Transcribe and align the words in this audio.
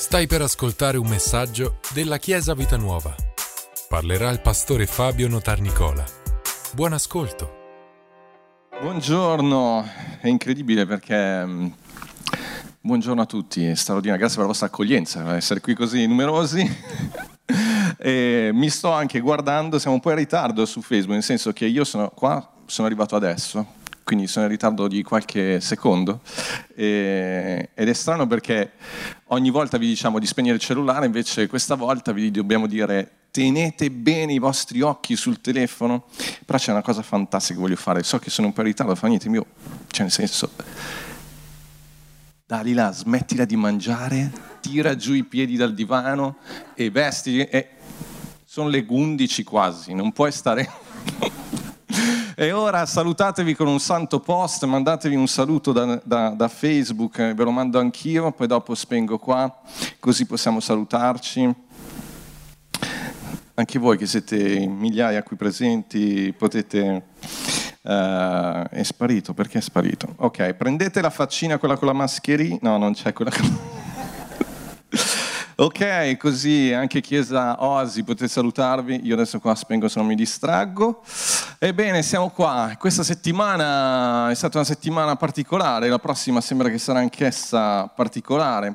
Stai 0.00 0.26
per 0.26 0.40
ascoltare 0.40 0.96
un 0.96 1.06
messaggio 1.06 1.78
della 1.92 2.16
Chiesa 2.16 2.54
Vita 2.54 2.78
Nuova. 2.78 3.14
Parlerà 3.86 4.30
il 4.30 4.40
pastore 4.40 4.86
Fabio 4.86 5.28
Notarnicola. 5.28 6.02
Buon 6.72 6.94
ascolto. 6.94 7.58
Buongiorno, 8.80 9.84
è 10.22 10.26
incredibile 10.26 10.86
perché 10.86 11.44
mm, 11.44 11.66
buongiorno 12.80 13.20
a 13.20 13.26
tutti, 13.26 13.66
è 13.66 13.74
straordinario, 13.74 14.20
grazie 14.20 14.38
per 14.38 14.46
la 14.46 14.52
vostra 14.52 14.68
accoglienza, 14.68 15.22
per 15.22 15.34
essere 15.34 15.60
qui 15.60 15.74
così 15.74 16.06
numerosi. 16.06 16.66
e 17.98 18.50
mi 18.54 18.70
sto 18.70 18.90
anche 18.90 19.20
guardando, 19.20 19.78
siamo 19.78 19.96
un 19.96 20.02
po' 20.02 20.10
in 20.10 20.16
ritardo 20.16 20.64
su 20.64 20.80
Facebook, 20.80 21.12
nel 21.12 21.22
senso 21.22 21.52
che 21.52 21.66
io 21.66 21.84
sono 21.84 22.08
qua, 22.08 22.50
sono 22.64 22.86
arrivato 22.86 23.16
adesso, 23.16 23.66
quindi 24.10 24.26
sono 24.26 24.46
in 24.46 24.50
ritardo 24.50 24.88
di 24.88 25.04
qualche 25.04 25.60
secondo. 25.60 26.20
E, 26.74 27.68
ed 27.72 27.88
è 27.88 27.92
strano 27.92 28.26
perché 28.26 28.72
ogni 29.26 29.50
volta 29.50 29.78
vi 29.78 29.86
diciamo 29.86 30.18
di 30.18 30.26
spegnere 30.26 30.56
il 30.56 30.60
cellulare, 30.60 31.06
invece 31.06 31.46
questa 31.46 31.76
volta 31.76 32.10
vi 32.10 32.32
dobbiamo 32.32 32.66
dire 32.66 33.18
tenete 33.30 33.88
bene 33.92 34.32
i 34.32 34.40
vostri 34.40 34.80
occhi 34.80 35.14
sul 35.14 35.40
telefono, 35.40 36.06
però 36.44 36.58
c'è 36.58 36.72
una 36.72 36.82
cosa 36.82 37.02
fantastica 37.02 37.54
che 37.54 37.60
voglio 37.60 37.76
fare, 37.76 38.02
so 38.02 38.18
che 38.18 38.30
sono 38.30 38.48
un 38.48 38.52
po' 38.52 38.62
in 38.62 38.66
ritardo, 38.66 38.96
fa 38.96 39.06
niente, 39.06 39.28
mio, 39.28 39.46
cioè 39.86 40.02
nel 40.02 40.10
senso, 40.10 40.50
Dalila, 42.44 42.90
smettila 42.90 43.44
di 43.44 43.54
mangiare, 43.54 44.32
tira 44.58 44.96
giù 44.96 45.12
i 45.12 45.22
piedi 45.22 45.54
dal 45.54 45.72
divano 45.72 46.38
e 46.74 46.90
vestiti, 46.90 47.42
e 47.42 47.68
sono 48.44 48.68
le 48.68 48.84
11 48.88 49.44
quasi, 49.44 49.94
non 49.94 50.10
puoi 50.10 50.32
stare... 50.32 50.68
E 52.40 52.52
ora 52.52 52.86
salutatevi 52.86 53.54
con 53.54 53.66
un 53.66 53.78
santo 53.78 54.18
post, 54.18 54.64
mandatevi 54.64 55.14
un 55.14 55.28
saluto 55.28 55.72
da, 55.72 56.00
da, 56.02 56.30
da 56.30 56.48
Facebook, 56.48 57.18
eh, 57.18 57.34
ve 57.34 57.44
lo 57.44 57.50
mando 57.50 57.78
anch'io, 57.78 58.32
poi 58.32 58.46
dopo 58.46 58.74
spengo 58.74 59.18
qua, 59.18 59.60
così 59.98 60.24
possiamo 60.24 60.58
salutarci. 60.58 61.54
Anche 63.52 63.78
voi 63.78 63.98
che 63.98 64.06
siete 64.06 64.66
migliaia 64.66 65.22
qui 65.22 65.36
presenti 65.36 66.32
potete... 66.32 67.08
Uh, 67.82 68.62
è 68.70 68.82
sparito, 68.84 69.34
perché 69.34 69.58
è 69.58 69.60
sparito? 69.60 70.14
Ok, 70.16 70.54
prendete 70.54 71.02
la 71.02 71.10
faccina, 71.10 71.58
quella 71.58 71.76
con 71.76 71.88
la 71.88 71.94
mascherina. 71.94 72.56
No, 72.62 72.78
non 72.78 72.94
c'è 72.94 73.12
quella 73.12 73.30
con... 73.30 73.79
Ok, 75.60 76.16
così 76.16 76.72
anche 76.72 77.02
Chiesa 77.02 77.62
Oasi 77.62 78.02
potete 78.02 78.28
salutarvi. 78.28 79.00
Io 79.02 79.12
adesso 79.12 79.38
qua 79.40 79.54
spengo 79.54 79.88
se 79.88 79.98
non 79.98 80.08
mi 80.08 80.14
distraggo. 80.14 81.02
Ebbene, 81.58 82.02
siamo 82.02 82.30
qua. 82.30 82.74
Questa 82.78 83.02
settimana 83.02 84.30
è 84.30 84.34
stata 84.34 84.56
una 84.56 84.66
settimana 84.66 85.16
particolare, 85.16 85.90
la 85.90 85.98
prossima 85.98 86.40
sembra 86.40 86.70
che 86.70 86.78
sarà 86.78 87.00
anch'essa 87.00 87.88
particolare 87.88 88.74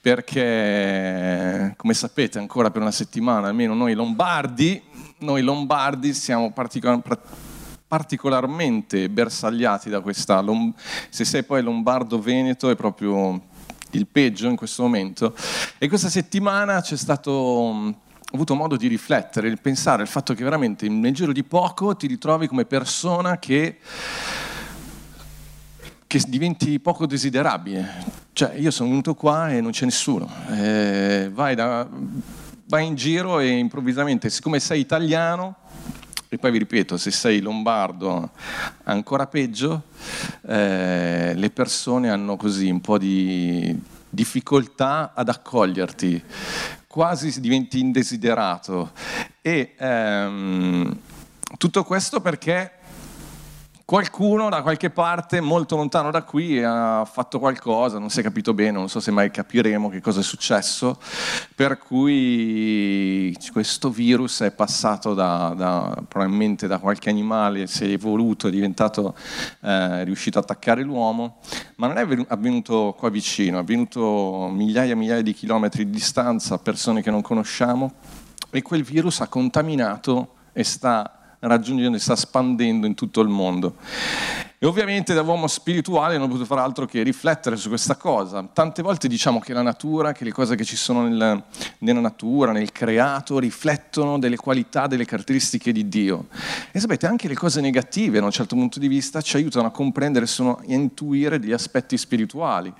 perché, 0.00 1.74
come 1.76 1.92
sapete, 1.92 2.38
ancora 2.38 2.70
per 2.70 2.80
una 2.80 2.92
settimana, 2.92 3.48
almeno 3.48 3.74
noi 3.74 3.92
lombardi, 3.92 4.82
noi 5.18 5.42
lombardi 5.42 6.14
siamo 6.14 6.50
particolarmente 7.86 9.10
bersagliati 9.10 9.90
da 9.90 10.00
questa... 10.00 10.42
Se 11.10 11.26
sei 11.26 11.42
poi 11.42 11.62
lombardo-veneto 11.62 12.70
è 12.70 12.74
proprio 12.74 13.48
il 13.92 14.06
peggio 14.06 14.48
in 14.48 14.56
questo 14.56 14.82
momento. 14.82 15.34
E 15.78 15.88
questa 15.88 16.08
settimana 16.08 16.80
c'è 16.80 16.96
stato 16.96 17.72
mm, 17.72 17.90
ho 18.32 18.36
avuto 18.36 18.54
modo 18.54 18.76
di 18.76 18.86
riflettere, 18.86 19.48
di 19.48 19.56
pensare 19.56 20.02
al 20.02 20.08
fatto 20.08 20.34
che 20.34 20.44
veramente 20.44 20.88
nel 20.88 21.12
giro 21.12 21.32
di 21.32 21.42
poco 21.42 21.96
ti 21.96 22.06
ritrovi 22.06 22.46
come 22.46 22.64
persona 22.64 23.38
che, 23.40 23.78
che 26.06 26.22
diventi 26.28 26.78
poco 26.78 27.06
desiderabile. 27.06 28.18
Cioè, 28.32 28.54
io 28.54 28.70
sono 28.70 28.88
venuto 28.88 29.16
qua 29.16 29.50
e 29.50 29.60
non 29.60 29.72
c'è 29.72 29.84
nessuno. 29.84 30.30
Eh, 30.48 31.28
vai, 31.32 31.56
da, 31.56 31.88
vai 32.66 32.86
in 32.86 32.94
giro 32.94 33.40
e 33.40 33.48
improvvisamente, 33.48 34.30
siccome 34.30 34.60
sei 34.60 34.78
italiano, 34.78 35.56
e 36.32 36.38
poi 36.38 36.52
vi 36.52 36.58
ripeto, 36.58 36.96
se 36.96 37.10
sei 37.10 37.40
lombardo 37.40 38.30
ancora 38.84 39.26
peggio, 39.26 39.82
eh, 40.46 41.32
le 41.34 41.50
persone 41.50 42.08
hanno 42.08 42.36
così 42.36 42.70
un 42.70 42.80
po' 42.80 42.98
di 42.98 43.76
difficoltà 44.08 45.12
ad 45.12 45.28
accoglierti, 45.28 46.22
quasi 46.86 47.40
diventi 47.40 47.80
indesiderato. 47.80 48.92
E 49.42 49.74
ehm, 49.76 50.96
tutto 51.58 51.82
questo 51.82 52.20
perché 52.20 52.74
qualcuno 53.90 54.48
da 54.50 54.62
qualche 54.62 54.88
parte 54.90 55.40
molto 55.40 55.74
lontano 55.74 56.12
da 56.12 56.22
qui 56.22 56.62
ha 56.62 57.04
fatto 57.04 57.40
qualcosa, 57.40 57.98
non 57.98 58.08
si 58.08 58.20
è 58.20 58.22
capito 58.22 58.54
bene, 58.54 58.70
non 58.78 58.88
so 58.88 59.00
se 59.00 59.10
mai 59.10 59.32
capiremo 59.32 59.88
che 59.88 60.00
cosa 60.00 60.20
è 60.20 60.22
successo, 60.22 60.96
per 61.56 61.76
cui 61.76 63.36
questo 63.50 63.90
virus 63.90 64.42
è 64.42 64.52
passato 64.52 65.12
da, 65.12 65.54
da, 65.56 65.92
probabilmente 66.06 66.68
da 66.68 66.78
qualche 66.78 67.10
animale, 67.10 67.66
si 67.66 67.82
è 67.82 67.88
evoluto, 67.88 68.46
è 68.46 68.52
diventato, 68.52 69.16
eh, 69.60 70.02
è 70.02 70.04
riuscito 70.04 70.38
ad 70.38 70.44
attaccare 70.44 70.84
l'uomo, 70.84 71.38
ma 71.74 71.88
non 71.88 71.98
è 71.98 72.24
avvenuto 72.28 72.94
qua 72.96 73.10
vicino, 73.10 73.56
è 73.56 73.60
avvenuto 73.62 74.50
migliaia 74.52 74.92
e 74.92 74.94
migliaia 74.94 75.22
di 75.22 75.34
chilometri 75.34 75.84
di 75.84 75.90
distanza, 75.90 76.58
persone 76.58 77.02
che 77.02 77.10
non 77.10 77.22
conosciamo, 77.22 77.94
e 78.50 78.62
quel 78.62 78.84
virus 78.84 79.18
ha 79.18 79.26
contaminato 79.26 80.34
e 80.52 80.62
sta 80.62 81.19
raggiungendo 81.40 81.96
e 81.96 82.00
sta 82.00 82.16
spandendo 82.16 82.86
in 82.86 82.94
tutto 82.94 83.20
il 83.20 83.28
mondo. 83.28 83.76
E 84.62 84.66
ovviamente 84.66 85.14
da 85.14 85.22
uomo 85.22 85.46
spirituale 85.46 86.18
non 86.18 86.24
ho 86.24 86.26
potuto 86.26 86.44
fare 86.44 86.60
altro 86.60 86.84
che 86.84 87.02
riflettere 87.02 87.56
su 87.56 87.70
questa 87.70 87.96
cosa. 87.96 88.46
Tante 88.52 88.82
volte 88.82 89.08
diciamo 89.08 89.40
che 89.40 89.54
la 89.54 89.62
natura, 89.62 90.12
che 90.12 90.22
le 90.22 90.32
cose 90.32 90.54
che 90.54 90.64
ci 90.64 90.76
sono 90.76 91.08
nel, 91.08 91.42
nella 91.78 92.00
natura, 92.00 92.52
nel 92.52 92.70
creato, 92.70 93.38
riflettono 93.38 94.18
delle 94.18 94.36
qualità, 94.36 94.86
delle 94.86 95.06
caratteristiche 95.06 95.72
di 95.72 95.88
Dio. 95.88 96.26
E 96.72 96.78
sapete, 96.78 97.06
anche 97.06 97.26
le 97.26 97.34
cose 97.36 97.62
negative, 97.62 98.18
da 98.18 98.26
un 98.26 98.32
certo 98.32 98.54
punto 98.54 98.78
di 98.78 98.86
vista, 98.86 99.22
ci 99.22 99.36
aiutano 99.36 99.66
a 99.66 99.70
comprendere 99.70 100.26
a 100.26 100.58
intuire 100.66 101.38
degli 101.38 101.52
aspetti 101.52 101.96
spirituali. 101.96 102.70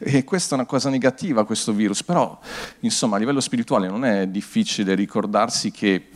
E 0.00 0.24
questa 0.24 0.54
è 0.54 0.58
una 0.58 0.66
cosa 0.66 0.90
negativa, 0.90 1.46
questo 1.46 1.72
virus. 1.72 2.04
Però, 2.04 2.38
insomma, 2.80 3.16
a 3.16 3.18
livello 3.18 3.40
spirituale 3.40 3.88
non 3.88 4.04
è 4.04 4.26
difficile 4.26 4.94
ricordarsi 4.94 5.70
che 5.70 6.10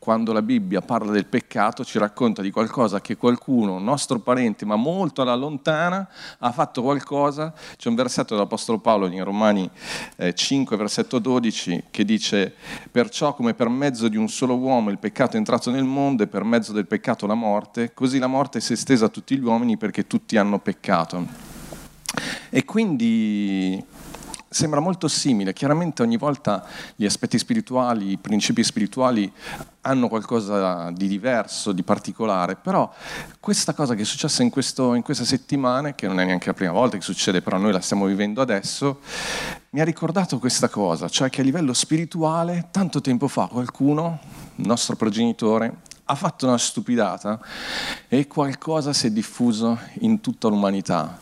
quando 0.00 0.32
la 0.32 0.40
Bibbia 0.40 0.80
parla 0.80 1.12
del 1.12 1.26
peccato 1.26 1.84
ci 1.84 1.98
racconta 1.98 2.40
di 2.40 2.50
qualcosa 2.50 3.02
che 3.02 3.18
qualcuno, 3.18 3.74
un 3.74 3.84
nostro 3.84 4.18
parente, 4.18 4.64
ma 4.64 4.74
molto 4.74 5.20
alla 5.20 5.34
lontana, 5.34 6.08
ha 6.38 6.52
fatto 6.52 6.80
qualcosa. 6.80 7.52
C'è 7.76 7.90
un 7.90 7.96
versetto 7.96 8.34
dell'Apostolo 8.34 8.78
Paolo 8.78 9.06
in 9.08 9.22
Romani 9.22 9.70
5, 10.34 10.74
eh, 10.74 10.78
versetto 10.78 11.18
12, 11.18 11.84
che 11.90 12.06
dice, 12.06 12.54
perciò 12.90 13.34
come 13.34 13.52
per 13.52 13.68
mezzo 13.68 14.08
di 14.08 14.16
un 14.16 14.30
solo 14.30 14.56
uomo 14.56 14.88
il 14.88 14.98
peccato 14.98 15.34
è 15.34 15.36
entrato 15.36 15.70
nel 15.70 15.84
mondo 15.84 16.22
e 16.22 16.28
per 16.28 16.44
mezzo 16.44 16.72
del 16.72 16.86
peccato 16.86 17.26
la 17.26 17.34
morte, 17.34 17.92
così 17.92 18.18
la 18.18 18.26
morte 18.26 18.60
si 18.60 18.72
è 18.72 18.76
estesa 18.76 19.04
a 19.04 19.08
tutti 19.10 19.36
gli 19.36 19.44
uomini 19.44 19.76
perché 19.76 20.06
tutti 20.06 20.38
hanno 20.38 20.58
peccato. 20.60 21.26
E 22.48 22.64
quindi 22.64 23.84
sembra 24.52 24.80
molto 24.80 25.06
simile. 25.06 25.52
Chiaramente 25.52 26.02
ogni 26.02 26.16
volta 26.16 26.66
gli 26.96 27.04
aspetti 27.04 27.38
spirituali, 27.38 28.10
i 28.10 28.18
principi 28.18 28.64
spirituali 28.64 29.32
hanno 29.82 30.08
qualcosa 30.08 30.90
di 30.90 31.06
diverso, 31.06 31.70
di 31.70 31.84
particolare, 31.84 32.56
però 32.56 32.92
questa 33.38 33.72
cosa 33.72 33.94
che 33.94 34.02
è 34.02 34.04
successa 34.04 34.42
in, 34.42 34.50
questo, 34.50 34.94
in 34.94 35.02
queste 35.02 35.24
settimane, 35.24 35.94
che 35.94 36.08
non 36.08 36.18
è 36.18 36.24
neanche 36.24 36.48
la 36.48 36.54
prima 36.54 36.72
volta 36.72 36.96
che 36.96 37.02
succede, 37.02 37.42
però 37.42 37.58
noi 37.58 37.70
la 37.70 37.80
stiamo 37.80 38.06
vivendo 38.06 38.42
adesso, 38.42 38.98
mi 39.70 39.80
ha 39.80 39.84
ricordato 39.84 40.40
questa 40.40 40.68
cosa, 40.68 41.08
cioè 41.08 41.30
che 41.30 41.42
a 41.42 41.44
livello 41.44 41.72
spirituale, 41.72 42.68
tanto 42.72 43.00
tempo 43.00 43.28
fa 43.28 43.46
qualcuno, 43.46 44.18
il 44.56 44.66
nostro 44.66 44.96
progenitore, 44.96 45.76
ha 46.10 46.14
fatto 46.16 46.46
una 46.46 46.58
stupidata 46.58 47.38
e 48.08 48.26
qualcosa 48.26 48.92
si 48.92 49.06
è 49.06 49.10
diffuso 49.10 49.78
in 50.00 50.20
tutta 50.20 50.48
l'umanità 50.48 51.18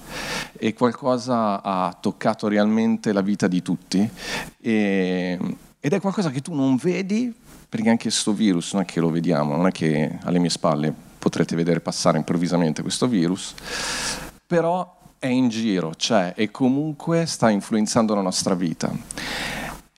e 0.57 0.73
qualcosa 0.73 1.63
ha 1.63 1.95
toccato 2.01 2.49
realmente 2.49 3.13
la 3.13 3.21
vita 3.21 3.49
di 3.49 3.61
tutti 3.61 4.11
e, 4.59 5.39
ed 5.79 5.93
è 5.93 6.01
qualcosa 6.01 6.31
che 6.31 6.41
tu 6.41 6.55
non 6.55 6.77
vedi 6.77 7.35
perché 7.69 7.91
anche 7.91 8.05
questo 8.05 8.33
virus 8.33 8.73
non 8.73 8.83
è 8.83 8.85
che 8.87 9.01
lo 9.01 9.11
vediamo, 9.11 9.55
non 9.55 9.67
è 9.67 9.73
che 9.73 10.19
alle 10.23 10.39
mie 10.39 10.49
spalle 10.49 10.93
potrete 11.19 11.55
vedere 11.55 11.81
passare 11.81 12.17
improvvisamente 12.17 12.81
questo 12.81 13.07
virus, 13.07 13.53
però 14.47 14.97
è 15.19 15.27
in 15.27 15.51
giro, 15.51 15.93
c'è 15.95 16.33
e 16.35 16.51
comunque 16.51 17.27
sta 17.27 17.51
influenzando 17.51 18.15
la 18.15 18.23
nostra 18.23 18.55
vita. 18.55 18.91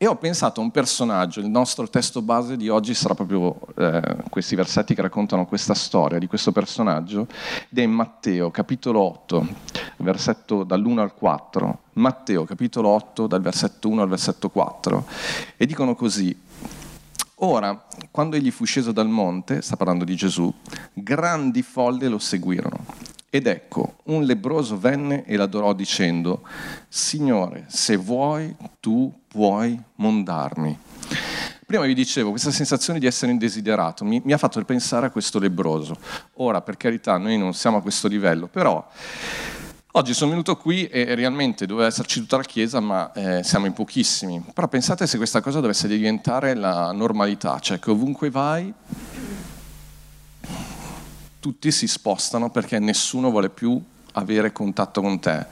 E 0.02 0.06
ho 0.06 0.17
pensato 0.17 0.62
a 0.62 0.64
un 0.64 0.70
personaggio, 0.70 1.41
il 1.41 1.50
nostro 1.50 1.87
testo 1.87 2.23
base 2.23 2.56
di 2.56 2.70
oggi 2.70 2.94
sarà 2.94 3.14
proprio 3.14 3.61
eh, 3.76 4.17
questi 4.31 4.55
versetti 4.55 4.94
che 4.94 5.02
raccontano 5.02 5.44
questa 5.44 5.75
storia 5.75 6.19
di 6.19 6.26
questo 6.26 6.52
personaggio, 6.52 7.26
ed 7.69 7.79
è 7.79 7.82
in 7.82 7.91
Matteo 7.91 8.50
capitolo 8.50 9.00
8, 9.00 9.47
versetto 9.99 10.64
dall'1 10.64 11.00
al 11.00 11.12
4. 11.12 11.79
Matteo 11.93 12.44
capitolo 12.44 12.88
8, 12.88 13.26
dal 13.26 13.43
versetto 13.43 13.91
1 13.91 14.00
al 14.00 14.08
versetto 14.08 14.49
4. 14.49 15.06
E 15.58 15.67
dicono 15.67 15.94
così, 15.94 16.35
Ora, 17.43 17.87
quando 18.11 18.37
egli 18.37 18.50
fu 18.50 18.64
sceso 18.64 18.93
dal 18.93 19.08
monte, 19.08 19.61
sta 19.61 19.76
parlando 19.76 20.05
di 20.05 20.17
Gesù, 20.17 20.50
grandi 20.94 21.61
folle 21.61 22.08
lo 22.08 22.19
seguirono 22.19 22.87
Ed 23.29 23.47
ecco, 23.47 23.97
un 24.05 24.25
lebroso 24.25 24.79
venne 24.79 25.26
e 25.26 25.37
l'adorò 25.37 25.75
dicendo, 25.75 26.41
Signore, 26.88 27.67
se 27.69 27.97
vuoi, 27.97 28.56
tu 28.81 29.20
puoi 29.31 29.81
mondarmi. 29.97 30.79
Prima 31.65 31.85
vi 31.85 31.94
dicevo, 31.94 32.31
questa 32.31 32.50
sensazione 32.50 32.99
di 32.99 33.06
essere 33.06 33.31
indesiderato 33.31 34.05
mi, 34.05 34.21
mi 34.25 34.32
ha 34.32 34.38
fatto 34.38 34.62
pensare 34.65 35.06
a 35.06 35.11
questo 35.11 35.38
lebroso. 35.38 35.97
Ora, 36.35 36.61
per 36.62 36.77
carità, 36.77 37.17
noi 37.17 37.38
non 37.38 37.55
siamo 37.55 37.77
a 37.77 37.82
questo 37.82 38.09
livello, 38.09 38.49
però 38.49 38.85
Oggi 39.94 40.15
sono 40.15 40.31
venuto 40.31 40.56
qui 40.56 40.87
e 40.87 41.17
realmente 41.17 41.67
doveva 41.67 41.88
esserci 41.88 42.21
tutta 42.21 42.37
la 42.37 42.44
Chiesa, 42.44 42.79
ma 42.79 43.11
eh, 43.11 43.43
siamo 43.43 43.67
in 43.67 43.73
pochissimi. 43.73 44.41
Però 44.55 44.69
pensate 44.69 45.05
se 45.09 45.17
questa 45.17 45.41
cosa 45.41 45.59
dovesse 45.59 45.88
diventare 45.88 46.55
la 46.55 46.93
normalità, 46.93 47.59
cioè 47.59 47.81
che 47.81 47.91
ovunque 47.91 48.31
vai 48.31 48.73
tutti 51.41 51.73
si 51.73 51.88
spostano 51.88 52.50
perché 52.50 52.79
nessuno 52.79 53.31
vuole 53.31 53.49
più 53.49 53.83
avere 54.12 54.53
contatto 54.53 55.01
con 55.01 55.19
te. 55.21 55.47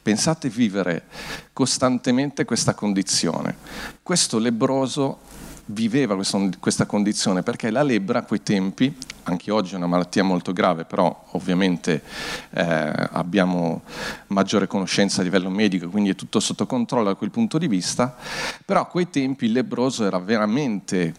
Pensate 0.00 0.48
vivere 0.48 1.04
costantemente 1.52 2.44
questa 2.44 2.74
condizione. 2.74 3.56
Questo 4.02 4.38
lebroso 4.38 5.18
viveva 5.66 6.16
questa 6.58 6.86
condizione 6.86 7.42
perché 7.42 7.70
la 7.70 7.82
lebbra 7.82 8.20
a 8.20 8.22
quei 8.22 8.42
tempi, 8.42 8.94
anche 9.24 9.50
oggi 9.50 9.74
è 9.74 9.76
una 9.76 9.86
malattia 9.86 10.24
molto 10.24 10.52
grave, 10.52 10.84
però 10.84 11.24
ovviamente 11.30 12.02
eh, 12.50 12.92
abbiamo 13.12 13.82
maggiore 14.28 14.66
conoscenza 14.66 15.20
a 15.20 15.24
livello 15.24 15.50
medico, 15.50 15.88
quindi 15.88 16.10
è 16.10 16.14
tutto 16.14 16.40
sotto 16.40 16.66
controllo 16.66 17.08
da 17.08 17.14
quel 17.14 17.30
punto 17.30 17.58
di 17.58 17.68
vista, 17.68 18.14
però 18.64 18.80
a 18.80 18.86
quei 18.86 19.08
tempi 19.08 19.46
il 19.46 19.52
lebroso 19.52 20.04
era 20.04 20.18
veramente 20.18 21.14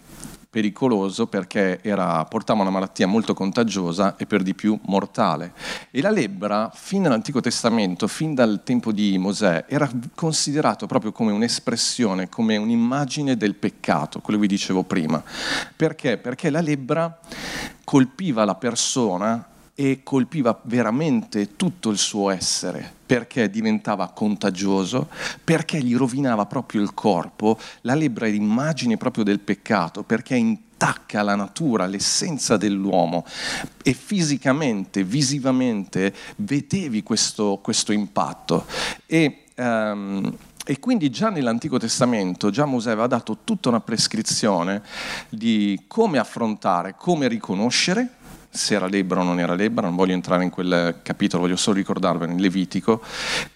pericoloso 0.54 1.26
perché 1.26 1.80
era, 1.82 2.24
portava 2.26 2.60
una 2.60 2.70
malattia 2.70 3.08
molto 3.08 3.34
contagiosa 3.34 4.14
e 4.16 4.24
per 4.24 4.44
di 4.44 4.54
più 4.54 4.78
mortale. 4.82 5.52
E 5.90 6.00
la 6.00 6.10
lebbra, 6.10 6.70
fin 6.72 7.02
dall'Antico 7.02 7.40
Testamento, 7.40 8.06
fin 8.06 8.34
dal 8.34 8.60
tempo 8.62 8.92
di 8.92 9.18
Mosè, 9.18 9.64
era 9.66 9.90
considerato 10.14 10.86
proprio 10.86 11.10
come 11.10 11.32
un'espressione, 11.32 12.28
come 12.28 12.56
un'immagine 12.56 13.36
del 13.36 13.56
peccato, 13.56 14.20
quello 14.20 14.38
che 14.38 14.46
vi 14.46 14.54
dicevo 14.54 14.84
prima. 14.84 15.20
Perché? 15.74 16.18
Perché 16.18 16.50
la 16.50 16.60
lebbra 16.60 17.18
colpiva 17.82 18.44
la 18.44 18.54
persona 18.54 19.48
e 19.76 20.02
colpiva 20.04 20.60
veramente 20.64 21.56
tutto 21.56 21.90
il 21.90 21.98
suo 21.98 22.30
essere. 22.30 22.92
Perché 23.04 23.50
diventava 23.50 24.08
contagioso, 24.08 25.08
perché 25.42 25.82
gli 25.82 25.96
rovinava 25.96 26.46
proprio 26.46 26.80
il 26.80 26.94
corpo, 26.94 27.58
la 27.82 27.94
lebbra 27.94 28.26
è 28.26 28.30
l'immagine 28.30 28.96
proprio 28.96 29.24
del 29.24 29.40
peccato, 29.40 30.02
perché 30.04 30.36
intacca 30.36 31.22
la 31.22 31.34
natura, 31.34 31.86
l'essenza 31.86 32.56
dell'uomo. 32.56 33.24
E 33.82 33.92
fisicamente, 33.92 35.04
visivamente 35.04 36.14
vedevi 36.36 37.02
questo, 37.02 37.58
questo 37.62 37.92
impatto. 37.92 38.66
E, 39.06 39.44
um, 39.56 40.34
e 40.66 40.78
quindi 40.78 41.10
già 41.10 41.28
nell'Antico 41.28 41.78
Testamento, 41.78 42.48
già 42.48 42.64
Mosè 42.64 42.90
aveva 42.92 43.06
dato 43.06 43.38
tutta 43.44 43.68
una 43.68 43.80
prescrizione 43.80 44.82
di 45.28 45.82
come 45.86 46.18
affrontare, 46.18 46.94
come 46.96 47.28
riconoscere 47.28 48.22
se 48.54 48.74
era 48.74 48.86
lebbra 48.86 49.20
o 49.20 49.24
non 49.24 49.40
era 49.40 49.54
lebbra, 49.54 49.86
non 49.86 49.96
voglio 49.96 50.12
entrare 50.12 50.44
in 50.44 50.50
quel 50.50 51.00
capitolo, 51.02 51.42
voglio 51.42 51.56
solo 51.56 51.76
ricordarvelo 51.76 52.30
in 52.30 52.40
Levitico, 52.40 53.02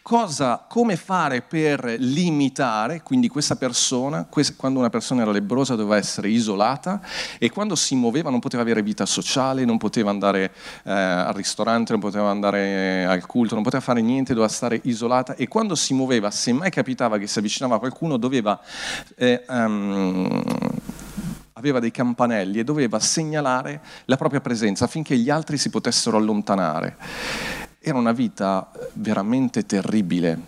cosa, 0.02 0.64
come 0.68 0.96
fare 0.96 1.40
per 1.40 1.84
limitare, 1.98 3.02
quindi 3.02 3.28
questa 3.28 3.54
persona, 3.54 4.26
quando 4.56 4.80
una 4.80 4.90
persona 4.90 5.22
era 5.22 5.30
lebbrosa 5.30 5.76
doveva 5.76 5.96
essere 5.96 6.28
isolata 6.30 7.00
e 7.38 7.48
quando 7.48 7.76
si 7.76 7.94
muoveva 7.94 8.30
non 8.30 8.40
poteva 8.40 8.62
avere 8.62 8.82
vita 8.82 9.06
sociale, 9.06 9.64
non 9.64 9.78
poteva 9.78 10.10
andare 10.10 10.52
eh, 10.82 10.90
al 10.90 11.34
ristorante, 11.34 11.92
non 11.92 12.00
poteva 12.00 12.30
andare 12.30 13.06
al 13.06 13.24
culto, 13.24 13.54
non 13.54 13.62
poteva 13.62 13.82
fare 13.82 14.00
niente, 14.00 14.34
doveva 14.34 14.52
stare 14.52 14.80
isolata 14.82 15.36
e 15.36 15.46
quando 15.46 15.76
si 15.76 15.94
muoveva, 15.94 16.32
se 16.32 16.52
mai 16.52 16.70
capitava 16.70 17.18
che 17.18 17.28
si 17.28 17.38
avvicinava 17.38 17.76
a 17.76 17.78
qualcuno, 17.78 18.16
doveva... 18.16 18.60
Eh, 19.14 19.44
um, 19.48 20.42
aveva 21.58 21.80
dei 21.80 21.90
campanelli 21.90 22.60
e 22.60 22.64
doveva 22.64 23.00
segnalare 23.00 23.80
la 24.04 24.16
propria 24.16 24.40
presenza 24.40 24.84
affinché 24.84 25.16
gli 25.16 25.28
altri 25.28 25.58
si 25.58 25.70
potessero 25.70 26.16
allontanare. 26.16 26.96
Era 27.80 27.98
una 27.98 28.12
vita 28.12 28.70
veramente 28.94 29.66
terribile. 29.66 30.40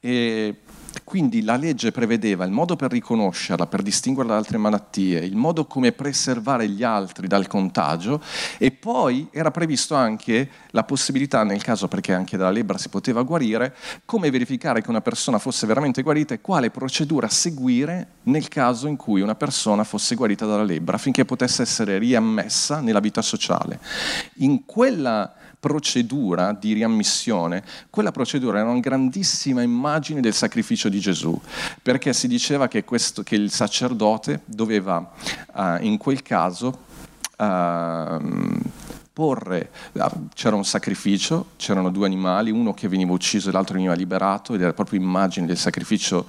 E 0.00 0.60
quindi 1.04 1.42
la 1.42 1.56
legge 1.56 1.92
prevedeva 1.92 2.44
il 2.44 2.50
modo 2.50 2.76
per 2.76 2.90
riconoscerla, 2.90 3.66
per 3.66 3.82
distinguerla 3.82 4.32
da 4.32 4.38
altre 4.38 4.58
malattie, 4.58 5.20
il 5.20 5.36
modo 5.36 5.66
come 5.66 5.92
preservare 5.92 6.68
gli 6.68 6.82
altri 6.82 7.26
dal 7.26 7.46
contagio 7.46 8.22
e 8.58 8.70
poi 8.70 9.28
era 9.30 9.50
previsto 9.50 9.94
anche 9.94 10.48
la 10.70 10.84
possibilità, 10.84 11.42
nel 11.44 11.62
caso 11.62 11.88
perché 11.88 12.12
anche 12.12 12.36
dalla 12.36 12.50
lebbra 12.50 12.78
si 12.78 12.88
poteva 12.88 13.22
guarire, 13.22 13.74
come 14.04 14.30
verificare 14.30 14.82
che 14.82 14.90
una 14.90 15.00
persona 15.00 15.38
fosse 15.38 15.66
veramente 15.66 16.02
guarita 16.02 16.34
e 16.34 16.40
quale 16.40 16.70
procedura 16.70 17.28
seguire 17.28 18.06
nel 18.24 18.48
caso 18.48 18.86
in 18.86 18.96
cui 18.96 19.20
una 19.20 19.34
persona 19.34 19.84
fosse 19.84 20.14
guarita 20.14 20.46
dalla 20.46 20.64
lebbra 20.64 20.96
affinché 20.96 21.24
potesse 21.24 21.62
essere 21.62 21.98
riammessa 21.98 22.80
nella 22.80 23.00
vita 23.00 23.22
sociale. 23.22 23.80
In 24.36 24.64
quella 24.64 25.32
procedura 25.58 26.52
di 26.52 26.72
riammissione, 26.72 27.64
quella 27.90 28.12
procedura 28.12 28.60
era 28.60 28.70
una 28.70 28.80
grandissima 28.80 29.62
immagine 29.62 30.20
del 30.20 30.34
sacrificio 30.34 30.87
di 30.88 31.00
Gesù, 31.00 31.38
perché 31.82 32.12
si 32.12 32.28
diceva 32.28 32.68
che, 32.68 32.84
questo, 32.84 33.22
che 33.22 33.34
il 33.34 33.50
sacerdote 33.50 34.42
doveva 34.44 35.10
uh, 35.54 35.76
in 35.80 35.96
quel 35.96 36.22
caso 36.22 36.84
uh, 37.38 38.60
porre, 39.18 39.70
ah, 39.96 40.12
c'era 40.32 40.54
un 40.54 40.64
sacrificio, 40.64 41.46
c'erano 41.56 41.90
due 41.90 42.06
animali, 42.06 42.52
uno 42.52 42.72
che 42.72 42.86
veniva 42.86 43.10
ucciso 43.10 43.48
e 43.48 43.52
l'altro 43.52 43.74
veniva 43.74 43.94
liberato 43.94 44.54
ed 44.54 44.60
era 44.60 44.72
proprio 44.72 45.00
immagine 45.00 45.44
del 45.44 45.56
sacrificio 45.56 46.24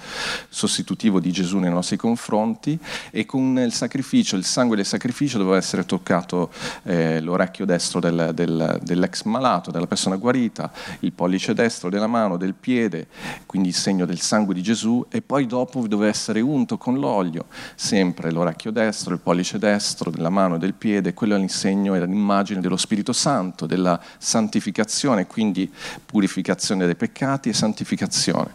sostitutivo 0.50 1.20
di 1.20 1.32
Gesù 1.32 1.60
nei 1.60 1.70
nostri 1.70 1.98
confronti 1.98 2.80
e 3.12 3.28
con 3.28 3.60
il 3.60 3.74
sacrificio, 3.74 4.36
il 4.36 4.44
sangue 4.44 4.76
del 4.76 4.88
sacrificio 4.88 5.38
doveva 5.38 5.58
essere 5.58 5.86
toccato 5.86 6.50
eh, 6.82 7.22
l'orecchio 7.22 7.64
destro 7.64 8.00
del, 8.00 8.32
del, 8.34 8.80
dell'ex 8.82 9.22
malato, 9.26 9.70
della 9.70 9.86
persona 9.86 10.16
guarita, 10.16 10.72
il 11.02 11.12
pollice 11.12 11.54
destro 11.54 11.92
della 11.92 12.08
mano, 12.08 12.38
del 12.38 12.56
piede, 12.56 13.06
quindi 13.46 13.68
il 13.68 13.76
segno 13.76 14.08
del 14.08 14.20
sangue 14.20 14.56
di 14.56 14.64
Gesù 14.64 15.06
e 15.12 15.22
poi 15.22 15.46
dopo 15.46 15.88
doveva 15.88 16.10
essere 16.10 16.42
unto 16.42 16.80
con 16.80 16.98
l'olio, 16.98 17.46
sempre 17.76 18.32
l'orecchio 18.32 18.72
destro, 18.72 19.14
il 19.14 19.20
pollice 19.20 19.60
destro 19.60 20.10
della 20.10 20.32
mano 20.32 20.56
e 20.56 20.58
del 20.58 20.74
piede, 20.74 21.14
quello 21.14 21.36
è 21.36 21.38
l'insegno, 21.38 21.94
era 21.94 22.06
l'immagine 22.06 22.60
dello 22.60 22.78
Spirito 22.80 23.14
Santo, 23.14 23.66
della 23.66 24.02
santificazione, 24.18 25.28
quindi 25.28 25.72
purificazione 26.06 26.86
dei 26.86 26.96
peccati 26.96 27.50
e 27.50 27.54
santificazione. 27.54 28.54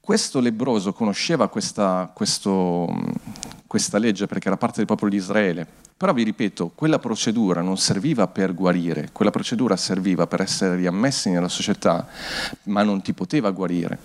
Questo 0.00 0.40
lebroso 0.40 0.92
conosceva 0.92 1.48
questa, 1.48 2.10
questo, 2.12 2.88
questa 3.66 3.98
legge 3.98 4.26
perché 4.26 4.48
era 4.48 4.56
parte 4.56 4.78
del 4.78 4.86
popolo 4.86 5.10
di 5.10 5.16
Israele, 5.16 5.66
però 5.96 6.12
vi 6.14 6.22
ripeto, 6.22 6.72
quella 6.74 6.98
procedura 6.98 7.60
non 7.60 7.76
serviva 7.76 8.26
per 8.26 8.54
guarire, 8.54 9.10
quella 9.12 9.30
procedura 9.30 9.76
serviva 9.76 10.26
per 10.26 10.40
essere 10.40 10.74
riammessi 10.76 11.30
nella 11.30 11.48
società, 11.48 12.06
ma 12.64 12.82
non 12.82 13.02
ti 13.02 13.12
poteva 13.12 13.50
guarire. 13.50 13.98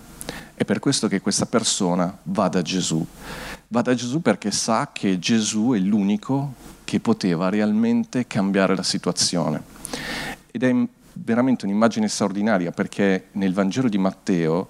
È 0.54 0.64
per 0.64 0.78
questo 0.78 1.08
che 1.08 1.20
questa 1.20 1.46
persona 1.46 2.16
va 2.24 2.48
da 2.48 2.60
Gesù. 2.62 3.04
Va 3.68 3.82
da 3.82 3.94
Gesù 3.94 4.22
perché 4.22 4.50
sa 4.50 4.90
che 4.92 5.18
Gesù 5.18 5.72
è 5.74 5.78
l'unico 5.78 6.54
che 6.84 7.00
poteva 7.00 7.48
realmente 7.48 8.26
cambiare 8.26 8.76
la 8.76 8.82
situazione. 8.82 9.62
Ed 10.50 10.62
è 10.62 10.74
veramente 11.14 11.64
un'immagine 11.64 12.08
straordinaria 12.08 12.70
perché 12.70 13.28
nel 13.32 13.52
Vangelo 13.52 13.88
di 13.88 13.98
Matteo 13.98 14.68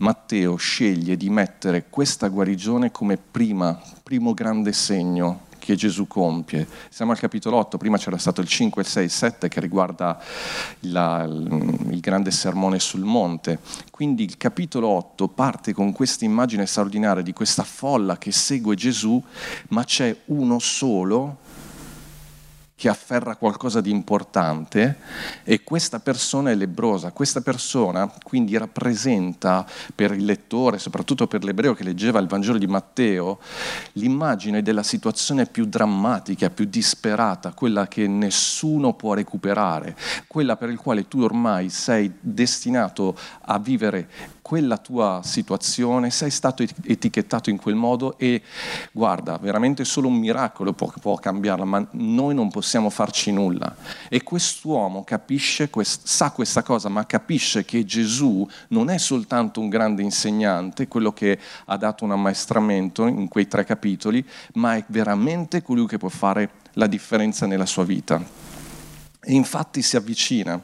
Matteo 0.00 0.56
sceglie 0.56 1.14
di 1.18 1.28
mettere 1.28 1.86
questa 1.90 2.28
guarigione 2.28 2.90
come 2.90 3.18
prima, 3.18 3.78
primo 4.02 4.32
grande 4.32 4.72
segno 4.72 5.48
che 5.70 5.76
Gesù 5.76 6.08
compie. 6.08 6.66
Siamo 6.88 7.12
al 7.12 7.18
capitolo 7.18 7.56
8, 7.58 7.78
prima 7.78 7.96
c'era 7.96 8.18
stato 8.18 8.40
il 8.40 8.48
5, 8.48 8.82
il 8.82 8.88
6, 8.88 9.04
il 9.04 9.10
7 9.10 9.48
che 9.48 9.60
riguarda 9.60 10.20
la, 10.80 11.22
il 11.24 12.00
grande 12.00 12.32
sermone 12.32 12.80
sul 12.80 13.02
monte. 13.02 13.60
Quindi 13.92 14.24
il 14.24 14.36
capitolo 14.36 14.88
8 14.88 15.28
parte 15.28 15.72
con 15.72 15.92
questa 15.92 16.24
immagine 16.24 16.66
straordinaria 16.66 17.22
di 17.22 17.32
questa 17.32 17.62
folla 17.62 18.18
che 18.18 18.32
segue 18.32 18.74
Gesù, 18.74 19.22
ma 19.68 19.84
c'è 19.84 20.14
uno 20.26 20.58
solo 20.58 21.36
che 22.80 22.88
afferra 22.88 23.36
qualcosa 23.36 23.82
di 23.82 23.90
importante 23.90 24.96
e 25.44 25.62
questa 25.62 26.00
persona 26.00 26.50
è 26.50 26.54
lebrosa. 26.54 27.12
Questa 27.12 27.42
persona 27.42 28.10
quindi 28.22 28.56
rappresenta 28.56 29.66
per 29.94 30.12
il 30.12 30.24
lettore, 30.24 30.78
soprattutto 30.78 31.26
per 31.26 31.44
l'ebreo 31.44 31.74
che 31.74 31.84
leggeva 31.84 32.20
il 32.20 32.26
Vangelo 32.26 32.56
di 32.56 32.66
Matteo, 32.66 33.38
l'immagine 33.92 34.62
della 34.62 34.82
situazione 34.82 35.44
più 35.44 35.66
drammatica, 35.66 36.48
più 36.48 36.64
disperata, 36.64 37.52
quella 37.52 37.86
che 37.86 38.06
nessuno 38.06 38.94
può 38.94 39.12
recuperare, 39.12 39.94
quella 40.26 40.56
per 40.56 40.70
il 40.70 40.78
quale 40.78 41.06
tu 41.06 41.20
ormai 41.20 41.68
sei 41.68 42.10
destinato 42.18 43.14
a 43.42 43.58
vivere 43.58 44.08
quella 44.50 44.78
tua 44.78 45.20
situazione, 45.22 46.10
sei 46.10 46.32
stato 46.32 46.64
etichettato 46.82 47.50
in 47.50 47.56
quel 47.56 47.76
modo 47.76 48.18
e 48.18 48.42
guarda, 48.90 49.38
veramente 49.38 49.84
solo 49.84 50.08
un 50.08 50.16
miracolo 50.16 50.72
può, 50.72 50.92
può 51.00 51.14
cambiarla, 51.14 51.64
ma 51.64 51.86
noi 51.92 52.34
non 52.34 52.50
possiamo 52.50 52.90
farci 52.90 53.30
nulla. 53.30 53.76
E 54.08 54.24
quest'uomo 54.24 55.04
capisce, 55.04 55.70
quest, 55.70 56.00
sa 56.04 56.32
questa 56.32 56.64
cosa, 56.64 56.88
ma 56.88 57.06
capisce 57.06 57.64
che 57.64 57.84
Gesù 57.84 58.44
non 58.70 58.90
è 58.90 58.98
soltanto 58.98 59.60
un 59.60 59.68
grande 59.68 60.02
insegnante, 60.02 60.88
quello 60.88 61.12
che 61.12 61.38
ha 61.66 61.76
dato 61.76 62.02
un 62.02 62.10
ammaestramento 62.10 63.06
in 63.06 63.28
quei 63.28 63.46
tre 63.46 63.62
capitoli, 63.62 64.26
ma 64.54 64.74
è 64.74 64.82
veramente 64.88 65.62
colui 65.62 65.86
che 65.86 65.96
può 65.96 66.08
fare 66.08 66.50
la 66.72 66.88
differenza 66.88 67.46
nella 67.46 67.66
sua 67.66 67.84
vita. 67.84 68.49
E 69.22 69.34
infatti 69.34 69.82
si 69.82 69.96
avvicina, 69.96 70.58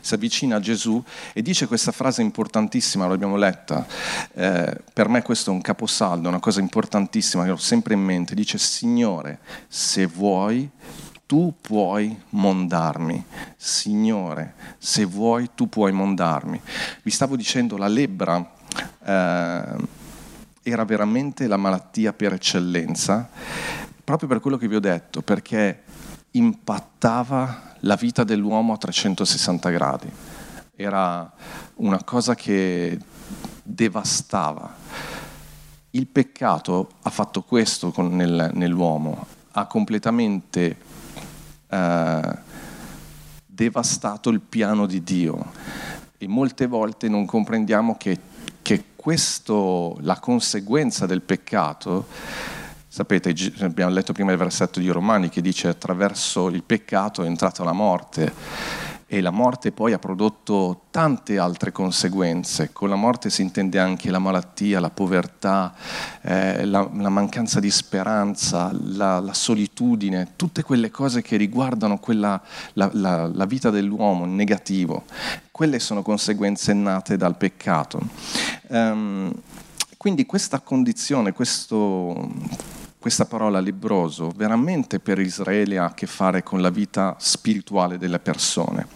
si 0.00 0.12
avvicina 0.12 0.56
a 0.56 0.60
Gesù 0.60 1.02
e 1.32 1.40
dice 1.40 1.66
questa 1.66 1.92
frase 1.92 2.20
importantissima, 2.20 3.06
l'abbiamo 3.06 3.36
letta, 3.36 3.86
eh, 4.34 4.80
per 4.92 5.08
me 5.08 5.22
questo 5.22 5.50
è 5.50 5.54
un 5.54 5.62
caposaldo, 5.62 6.28
una 6.28 6.38
cosa 6.38 6.60
importantissima 6.60 7.44
che 7.44 7.52
ho 7.52 7.56
sempre 7.56 7.94
in 7.94 8.00
mente, 8.00 8.34
dice 8.34 8.58
Signore, 8.58 9.38
se 9.66 10.04
vuoi 10.04 10.70
tu 11.24 11.54
puoi 11.58 12.14
mondarmi, 12.30 13.24
Signore, 13.56 14.54
se 14.76 15.06
vuoi 15.06 15.48
tu 15.54 15.70
puoi 15.70 15.90
mondarmi. 15.90 16.60
Vi 17.02 17.10
stavo 17.10 17.34
dicendo, 17.36 17.78
la 17.78 17.88
lebbra 17.88 18.52
eh, 19.02 19.62
era 20.62 20.84
veramente 20.84 21.46
la 21.46 21.56
malattia 21.56 22.12
per 22.12 22.34
eccellenza, 22.34 23.26
proprio 24.04 24.28
per 24.28 24.40
quello 24.40 24.58
che 24.58 24.68
vi 24.68 24.74
ho 24.74 24.80
detto, 24.80 25.22
perché 25.22 25.84
impattava 26.32 27.74
la 27.80 27.96
vita 27.96 28.24
dell'uomo 28.24 28.72
a 28.72 28.78
360 28.78 29.70
gradi. 29.70 30.10
Era 30.74 31.30
una 31.76 32.02
cosa 32.04 32.34
che 32.34 32.98
devastava. 33.62 34.74
Il 35.90 36.06
peccato 36.06 36.92
ha 37.02 37.10
fatto 37.10 37.42
questo 37.42 37.92
nel, 38.08 38.50
nell'uomo, 38.54 39.26
ha 39.52 39.66
completamente 39.66 40.76
eh, 41.68 42.38
devastato 43.44 44.30
il 44.30 44.40
piano 44.40 44.86
di 44.86 45.02
Dio 45.02 45.52
e 46.16 46.26
molte 46.26 46.66
volte 46.66 47.08
non 47.08 47.26
comprendiamo 47.26 47.96
che, 47.96 48.18
che 48.62 48.84
questo, 48.96 49.98
la 50.00 50.18
conseguenza 50.18 51.04
del 51.04 51.20
peccato 51.20 52.06
Sapete, 52.94 53.34
abbiamo 53.60 53.90
letto 53.90 54.12
prima 54.12 54.32
il 54.32 54.36
versetto 54.36 54.78
di 54.78 54.90
Romani 54.90 55.30
che 55.30 55.40
dice 55.40 55.66
attraverso 55.66 56.50
il 56.50 56.62
peccato 56.62 57.22
è 57.22 57.26
entrata 57.26 57.64
la 57.64 57.72
morte 57.72 58.30
e 59.06 59.22
la 59.22 59.30
morte 59.30 59.72
poi 59.72 59.94
ha 59.94 59.98
prodotto 59.98 60.82
tante 60.90 61.38
altre 61.38 61.72
conseguenze. 61.72 62.68
Con 62.70 62.90
la 62.90 62.94
morte 62.94 63.30
si 63.30 63.40
intende 63.40 63.78
anche 63.78 64.10
la 64.10 64.18
malattia, 64.18 64.78
la 64.78 64.90
povertà, 64.90 65.72
eh, 66.20 66.66
la, 66.66 66.86
la, 66.92 67.08
mancanza 67.08 67.60
di 67.60 67.70
speranza, 67.70 68.70
la, 68.74 69.20
la, 69.20 69.32
solitudine, 69.32 70.32
tutte 70.36 70.62
quelle 70.62 70.90
cose 70.90 71.22
che 71.22 71.38
riguardano 71.38 71.98
quella, 71.98 72.42
la, 72.74 72.90
la, 72.92 73.46
vita 73.46 73.70
dell'uomo 73.70 74.26
negativo. 74.26 75.04
Quelle 75.50 75.78
sono 75.78 76.02
conseguenze 76.02 76.74
nate 76.74 77.16
dal 77.16 77.38
peccato. 77.38 78.00
Um, 78.68 79.32
quindi 79.96 80.26
questa 80.26 80.58
condizione, 80.58 81.32
questo 81.32 82.28
questa 83.02 83.24
parola 83.24 83.58
lebroso 83.58 84.30
veramente 84.30 85.00
per 85.00 85.18
Israele 85.18 85.76
ha 85.76 85.86
a 85.86 85.92
che 85.92 86.06
fare 86.06 86.44
con 86.44 86.60
la 86.60 86.70
vita 86.70 87.16
spirituale 87.18 87.98
delle 87.98 88.20
persone. 88.20 88.86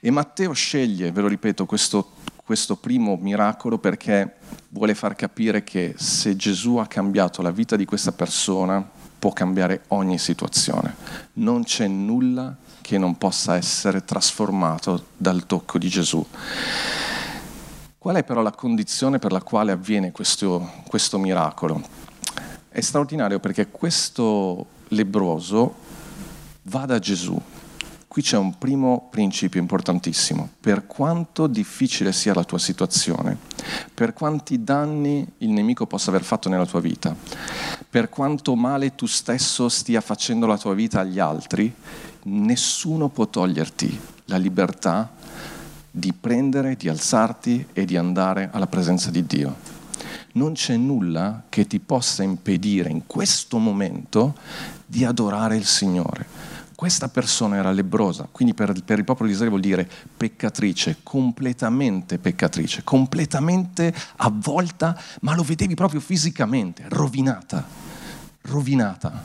E 0.00 0.10
Matteo 0.10 0.54
sceglie, 0.54 1.12
ve 1.12 1.20
lo 1.20 1.28
ripeto, 1.28 1.66
questo, 1.66 2.12
questo 2.42 2.76
primo 2.76 3.18
miracolo 3.20 3.76
perché 3.76 4.36
vuole 4.70 4.94
far 4.94 5.14
capire 5.14 5.62
che 5.62 5.92
se 5.98 6.36
Gesù 6.36 6.76
ha 6.76 6.86
cambiato 6.86 7.42
la 7.42 7.50
vita 7.50 7.76
di 7.76 7.84
questa 7.84 8.12
persona, 8.12 8.82
può 9.18 9.34
cambiare 9.34 9.82
ogni 9.88 10.16
situazione. 10.16 10.94
Non 11.34 11.64
c'è 11.64 11.86
nulla 11.86 12.56
che 12.80 12.96
non 12.96 13.18
possa 13.18 13.56
essere 13.56 14.06
trasformato 14.06 15.04
dal 15.18 15.44
tocco 15.44 15.76
di 15.76 15.88
Gesù. 15.88 16.26
Qual 17.98 18.16
è 18.16 18.24
però 18.24 18.40
la 18.40 18.52
condizione 18.52 19.18
per 19.18 19.32
la 19.32 19.42
quale 19.42 19.72
avviene 19.72 20.12
questo, 20.12 20.70
questo 20.86 21.18
miracolo? 21.18 22.06
È 22.78 22.80
straordinario 22.80 23.40
perché 23.40 23.70
questo 23.72 24.66
lebroso 24.90 25.74
va 26.62 26.86
da 26.86 27.00
Gesù. 27.00 27.36
Qui 28.06 28.22
c'è 28.22 28.36
un 28.36 28.56
primo 28.56 29.08
principio 29.10 29.58
importantissimo. 29.58 30.48
Per 30.60 30.86
quanto 30.86 31.48
difficile 31.48 32.12
sia 32.12 32.34
la 32.34 32.44
tua 32.44 32.60
situazione, 32.60 33.36
per 33.92 34.12
quanti 34.12 34.62
danni 34.62 35.26
il 35.38 35.48
nemico 35.50 35.86
possa 35.86 36.10
aver 36.10 36.22
fatto 36.22 36.48
nella 36.48 36.66
tua 36.66 36.78
vita, 36.78 37.16
per 37.90 38.08
quanto 38.08 38.54
male 38.54 38.94
tu 38.94 39.06
stesso 39.06 39.68
stia 39.68 40.00
facendo 40.00 40.46
la 40.46 40.56
tua 40.56 40.74
vita 40.74 41.00
agli 41.00 41.18
altri, 41.18 41.74
nessuno 42.26 43.08
può 43.08 43.26
toglierti 43.26 44.00
la 44.26 44.36
libertà 44.36 45.10
di 45.90 46.12
prendere, 46.12 46.76
di 46.76 46.88
alzarti 46.88 47.70
e 47.72 47.84
di 47.84 47.96
andare 47.96 48.50
alla 48.52 48.68
presenza 48.68 49.10
di 49.10 49.26
Dio 49.26 49.77
non 50.38 50.52
c'è 50.52 50.76
nulla 50.76 51.42
che 51.48 51.66
ti 51.66 51.80
possa 51.80 52.22
impedire 52.22 52.88
in 52.88 53.06
questo 53.06 53.58
momento 53.58 54.36
di 54.86 55.04
adorare 55.04 55.56
il 55.56 55.66
Signore. 55.66 56.26
Questa 56.74 57.08
persona 57.08 57.56
era 57.56 57.72
lebrosa, 57.72 58.28
quindi 58.30 58.54
per, 58.54 58.72
per 58.84 58.98
il 58.98 59.04
popolo 59.04 59.26
di 59.26 59.32
Israele 59.34 59.50
vuol 59.50 59.66
dire 59.66 59.90
peccatrice, 60.16 60.98
completamente 61.02 62.18
peccatrice, 62.18 62.84
completamente 62.84 63.92
avvolta, 64.18 64.96
ma 65.22 65.34
lo 65.34 65.42
vedevi 65.42 65.74
proprio 65.74 65.98
fisicamente, 65.98 66.84
rovinata, 66.86 67.66
rovinata. 68.42 69.24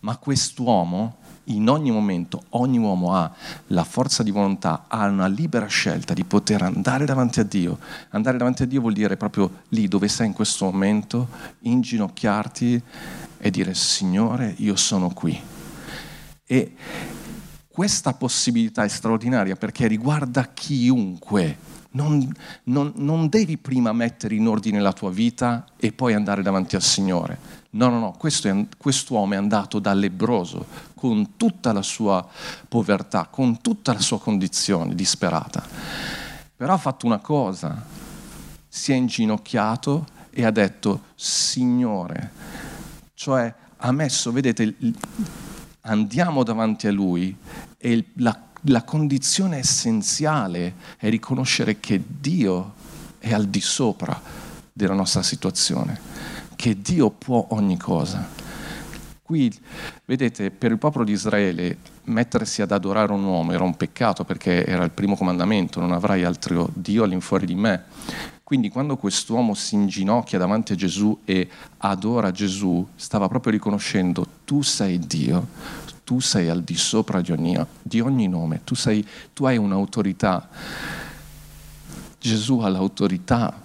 Ma 0.00 0.18
quest'uomo 0.18 1.16
in 1.48 1.68
ogni 1.68 1.90
momento 1.90 2.44
ogni 2.50 2.78
uomo 2.78 3.14
ha 3.14 3.30
la 3.68 3.84
forza 3.84 4.22
di 4.22 4.30
volontà, 4.30 4.84
ha 4.88 5.06
una 5.06 5.26
libera 5.26 5.66
scelta 5.66 6.14
di 6.14 6.24
poter 6.24 6.62
andare 6.62 7.04
davanti 7.04 7.40
a 7.40 7.44
Dio. 7.44 7.78
Andare 8.10 8.38
davanti 8.38 8.62
a 8.62 8.66
Dio 8.66 8.80
vuol 8.80 8.94
dire 8.94 9.16
proprio 9.16 9.62
lì 9.68 9.88
dove 9.88 10.08
sei 10.08 10.26
in 10.28 10.32
questo 10.32 10.64
momento, 10.64 11.28
inginocchiarti 11.60 12.82
e 13.38 13.50
dire 13.50 13.74
Signore, 13.74 14.54
io 14.58 14.76
sono 14.76 15.10
qui. 15.10 15.40
E 16.44 16.74
questa 17.78 18.12
possibilità 18.12 18.82
è 18.82 18.88
straordinaria 18.88 19.54
perché 19.54 19.86
riguarda 19.86 20.48
chiunque. 20.52 21.56
Non, 21.92 22.28
non, 22.64 22.92
non, 22.96 23.28
devi 23.28 23.56
prima 23.56 23.92
mettere 23.92 24.34
in 24.34 24.48
ordine 24.48 24.80
la 24.80 24.92
tua 24.92 25.12
vita 25.12 25.64
e 25.76 25.92
poi 25.92 26.12
andare 26.12 26.42
davanti 26.42 26.74
al 26.74 26.82
Signore. 26.82 27.38
No, 27.70 27.88
no, 27.88 28.00
no, 28.00 28.16
questo 28.18 28.66
quest'uomo 28.76 29.34
è 29.34 29.36
andato 29.36 29.78
da 29.78 29.94
lebroso 29.94 30.66
con 30.96 31.36
tutta 31.36 31.72
la 31.72 31.82
sua 31.82 32.26
povertà, 32.66 33.28
con 33.30 33.60
tutta 33.60 33.92
la 33.92 34.00
sua 34.00 34.18
condizione 34.18 34.96
disperata. 34.96 35.64
Però 36.56 36.72
ha 36.72 36.78
fatto 36.78 37.06
una 37.06 37.18
cosa, 37.18 37.80
si 38.66 38.90
è 38.90 38.96
inginocchiato 38.96 40.04
e 40.30 40.44
ha 40.44 40.50
detto, 40.50 41.02
Signore, 41.14 42.32
cioè 43.14 43.54
ha 43.76 43.92
messo, 43.92 44.32
vedete, 44.32 44.74
andiamo 45.88 46.42
davanti 46.42 46.86
a 46.86 46.92
Lui 46.92 47.34
e 47.76 48.04
la, 48.16 48.38
la 48.62 48.82
condizione 48.84 49.58
essenziale 49.58 50.74
è 50.98 51.08
riconoscere 51.08 51.80
che 51.80 52.02
Dio 52.06 52.74
è 53.18 53.32
al 53.32 53.46
di 53.46 53.60
sopra 53.60 54.20
della 54.72 54.94
nostra 54.94 55.22
situazione 55.22 55.98
che 56.58 56.80
Dio 56.80 57.10
può 57.10 57.46
ogni 57.50 57.76
cosa. 57.76 58.26
Qui, 59.22 59.52
vedete, 60.06 60.50
per 60.50 60.72
il 60.72 60.78
popolo 60.78 61.04
di 61.04 61.12
Israele 61.12 61.76
mettersi 62.04 62.62
ad 62.62 62.72
adorare 62.72 63.12
un 63.12 63.22
uomo 63.22 63.52
era 63.52 63.62
un 63.62 63.76
peccato 63.76 64.24
perché 64.24 64.66
era 64.66 64.82
il 64.82 64.90
primo 64.90 65.14
comandamento, 65.16 65.78
non 65.78 65.92
avrai 65.92 66.24
altro 66.24 66.68
Dio 66.74 67.04
all'infuori 67.04 67.46
di 67.46 67.54
me. 67.54 67.84
Quindi 68.48 68.70
quando 68.70 68.96
quest'uomo 68.96 69.52
si 69.52 69.74
inginocchia 69.74 70.38
davanti 70.38 70.72
a 70.72 70.74
Gesù 70.74 71.18
e 71.26 71.50
adora 71.76 72.30
Gesù, 72.30 72.82
stava 72.96 73.28
proprio 73.28 73.52
riconoscendo 73.52 74.26
tu 74.46 74.62
sei 74.62 74.98
Dio, 74.98 75.48
tu 76.02 76.18
sei 76.18 76.48
al 76.48 76.62
di 76.62 76.74
sopra 76.74 77.20
di 77.20 77.30
ogni, 77.30 77.62
di 77.82 78.00
ogni 78.00 78.26
nome, 78.26 78.62
tu, 78.64 78.74
sei, 78.74 79.06
tu 79.34 79.44
hai 79.44 79.58
un'autorità. 79.58 80.48
Gesù 82.18 82.60
ha 82.60 82.70
l'autorità 82.70 83.60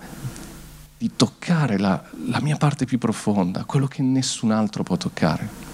di 0.97 1.11
toccare 1.15 1.77
la, 1.77 2.03
la 2.25 2.41
mia 2.41 2.57
parte 2.57 2.83
più 2.83 2.97
profonda, 2.97 3.63
quello 3.63 3.87
che 3.87 4.01
nessun 4.01 4.51
altro 4.51 4.83
può 4.83 4.97
toccare. 4.97 5.72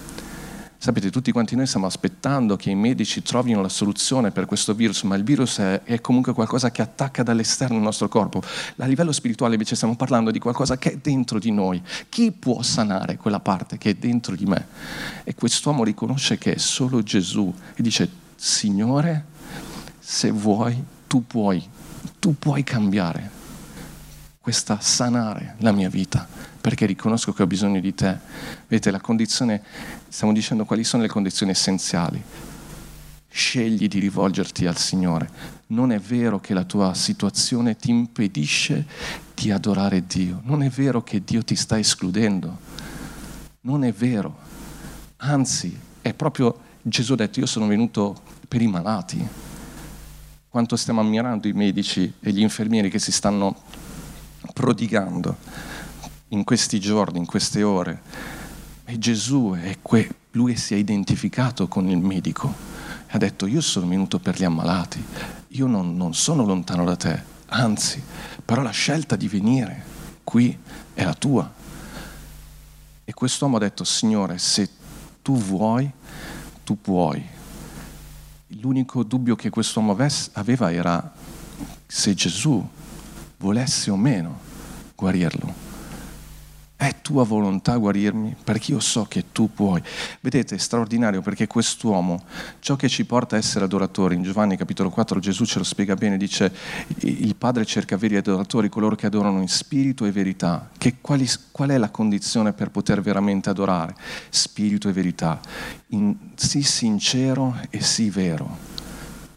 Sapete, 0.82 1.10
tutti 1.10 1.30
quanti 1.30 1.56
noi 1.56 1.66
stiamo 1.66 1.84
aspettando 1.84 2.56
che 2.56 2.70
i 2.70 2.74
medici 2.74 3.20
trovino 3.20 3.60
la 3.60 3.68
soluzione 3.68 4.30
per 4.30 4.46
questo 4.46 4.72
virus, 4.72 5.02
ma 5.02 5.14
il 5.14 5.24
virus 5.24 5.58
è, 5.58 5.82
è, 5.82 6.00
comunque 6.00 6.32
qualcosa 6.32 6.70
che 6.70 6.80
attacca 6.80 7.22
dall'esterno 7.22 7.76
il 7.76 7.82
nostro 7.82 8.08
corpo. 8.08 8.40
A 8.76 8.86
livello 8.86 9.12
spirituale 9.12 9.52
invece 9.52 9.74
stiamo 9.74 9.94
parlando 9.94 10.30
di 10.30 10.38
qualcosa 10.38 10.78
che 10.78 10.92
è 10.92 10.96
dentro 10.96 11.38
di 11.38 11.50
noi. 11.50 11.82
Chi 12.08 12.32
può 12.32 12.62
sanare 12.62 13.18
quella 13.18 13.40
parte 13.40 13.76
che 13.76 13.90
è 13.90 13.94
dentro 13.94 14.34
di 14.34 14.46
me? 14.46 14.68
E 15.24 15.34
quest'uomo 15.34 15.84
riconosce 15.84 16.38
che 16.38 16.54
è 16.54 16.58
solo 16.58 17.02
Gesù 17.02 17.54
e 17.74 17.82
dice, 17.82 18.08
Signore, 18.34 19.26
se 19.98 20.30
vuoi, 20.30 20.82
tu 21.06 21.26
puoi, 21.26 21.62
tu 22.18 22.38
puoi 22.38 22.64
cambiare 22.64 23.30
questa 24.40 24.80
sanare 24.80 25.56
la 25.58 25.72
mia 25.72 25.90
vita, 25.90 26.26
perché 26.60 26.86
riconosco 26.86 27.32
che 27.32 27.42
ho 27.42 27.46
bisogno 27.46 27.80
di 27.80 27.94
te. 27.94 28.18
Vedete, 28.68 28.90
la 28.90 29.00
condizione, 29.00 29.62
stiamo 30.08 30.32
dicendo 30.32 30.64
quali 30.64 30.84
sono 30.84 31.02
le 31.02 31.08
condizioni 31.08 31.52
essenziali. 31.52 32.22
Scegli 33.32 33.88
di 33.88 33.98
rivolgerti 33.98 34.66
al 34.66 34.76
Signore. 34.76 35.30
Non 35.68 35.92
è 35.92 35.98
vero 35.98 36.40
che 36.40 36.52
la 36.52 36.64
tua 36.64 36.94
situazione 36.94 37.76
ti 37.76 37.90
impedisce 37.90 38.86
di 39.34 39.50
adorare 39.50 40.04
Dio. 40.06 40.40
Non 40.44 40.62
è 40.62 40.68
vero 40.68 41.02
che 41.02 41.22
Dio 41.24 41.42
ti 41.42 41.54
sta 41.54 41.78
escludendo. 41.78 42.58
Non 43.62 43.84
è 43.84 43.92
vero. 43.92 44.36
Anzi, 45.18 45.78
è 46.02 46.12
proprio 46.12 46.68
Gesù 46.82 47.12
ha 47.12 47.16
detto 47.16 47.40
io 47.40 47.46
sono 47.46 47.66
venuto 47.66 48.16
per 48.48 48.62
i 48.62 48.66
malati. 48.66 49.26
Quanto 50.48 50.76
stiamo 50.76 51.00
ammirando 51.00 51.46
i 51.46 51.52
medici 51.52 52.12
e 52.20 52.32
gli 52.32 52.40
infermieri 52.40 52.90
che 52.90 52.98
si 52.98 53.12
stanno 53.12 53.54
prodigando 54.52 55.36
in 56.30 56.44
questi 56.44 56.80
giorni, 56.80 57.18
in 57.18 57.26
queste 57.26 57.62
ore. 57.62 58.02
E 58.84 58.98
Gesù 58.98 59.56
è 59.60 59.78
que- 59.80 60.14
lui 60.32 60.56
si 60.56 60.74
è 60.74 60.76
identificato 60.76 61.68
con 61.68 61.88
il 61.88 61.98
medico 61.98 62.52
e 63.06 63.10
ha 63.10 63.18
detto 63.18 63.46
io 63.46 63.60
sono 63.60 63.86
venuto 63.88 64.18
per 64.18 64.36
gli 64.36 64.44
ammalati, 64.44 65.04
io 65.48 65.66
non, 65.66 65.96
non 65.96 66.14
sono 66.14 66.44
lontano 66.44 66.84
da 66.84 66.96
te, 66.96 67.22
anzi, 67.46 68.02
però 68.44 68.62
la 68.62 68.70
scelta 68.70 69.16
di 69.16 69.28
venire 69.28 69.82
qui 70.22 70.56
è 70.94 71.04
la 71.04 71.14
tua. 71.14 71.52
E 73.04 73.12
quest'uomo 73.12 73.56
ha 73.56 73.60
detto, 73.60 73.82
Signore, 73.82 74.38
se 74.38 74.68
tu 75.22 75.36
vuoi, 75.36 75.90
tu 76.62 76.80
puoi. 76.80 77.20
L'unico 78.60 79.02
dubbio 79.02 79.34
che 79.34 79.50
quest'uomo 79.50 79.96
aveva 80.32 80.72
era 80.72 81.12
se 81.86 82.14
Gesù 82.14 82.64
volesse 83.38 83.90
o 83.90 83.96
meno 83.96 84.38
guarirlo. 84.94 85.69
È 86.80 87.02
tua 87.02 87.24
volontà 87.24 87.76
guarirmi 87.76 88.34
perché 88.42 88.72
io 88.72 88.80
so 88.80 89.04
che 89.04 89.26
tu 89.32 89.52
puoi. 89.52 89.82
Vedete, 90.22 90.54
è 90.54 90.58
straordinario 90.58 91.20
perché 91.20 91.46
quest'uomo, 91.46 92.24
ciò 92.60 92.74
che 92.76 92.88
ci 92.88 93.04
porta 93.04 93.36
a 93.36 93.38
essere 93.38 93.66
adoratori, 93.66 94.14
in 94.14 94.22
Giovanni 94.22 94.56
capitolo 94.56 94.88
4 94.88 95.20
Gesù 95.20 95.44
ce 95.44 95.58
lo 95.58 95.64
spiega 95.64 95.94
bene, 95.94 96.16
dice 96.16 96.50
il 97.00 97.36
Padre 97.36 97.66
cerca 97.66 97.98
veri 97.98 98.16
adoratori, 98.16 98.70
coloro 98.70 98.96
che 98.96 99.04
adorano 99.04 99.42
in 99.42 99.48
spirito 99.48 100.06
e 100.06 100.10
verità. 100.10 100.70
Che 100.78 100.96
quali, 101.02 101.28
qual 101.52 101.68
è 101.68 101.76
la 101.76 101.90
condizione 101.90 102.54
per 102.54 102.70
poter 102.70 103.02
veramente 103.02 103.50
adorare? 103.50 103.94
Spirito 104.30 104.88
e 104.88 104.92
verità. 104.92 105.38
In, 105.88 106.16
sii 106.34 106.62
sincero 106.62 107.60
e 107.68 107.82
sii 107.82 108.08
vero. 108.08 108.56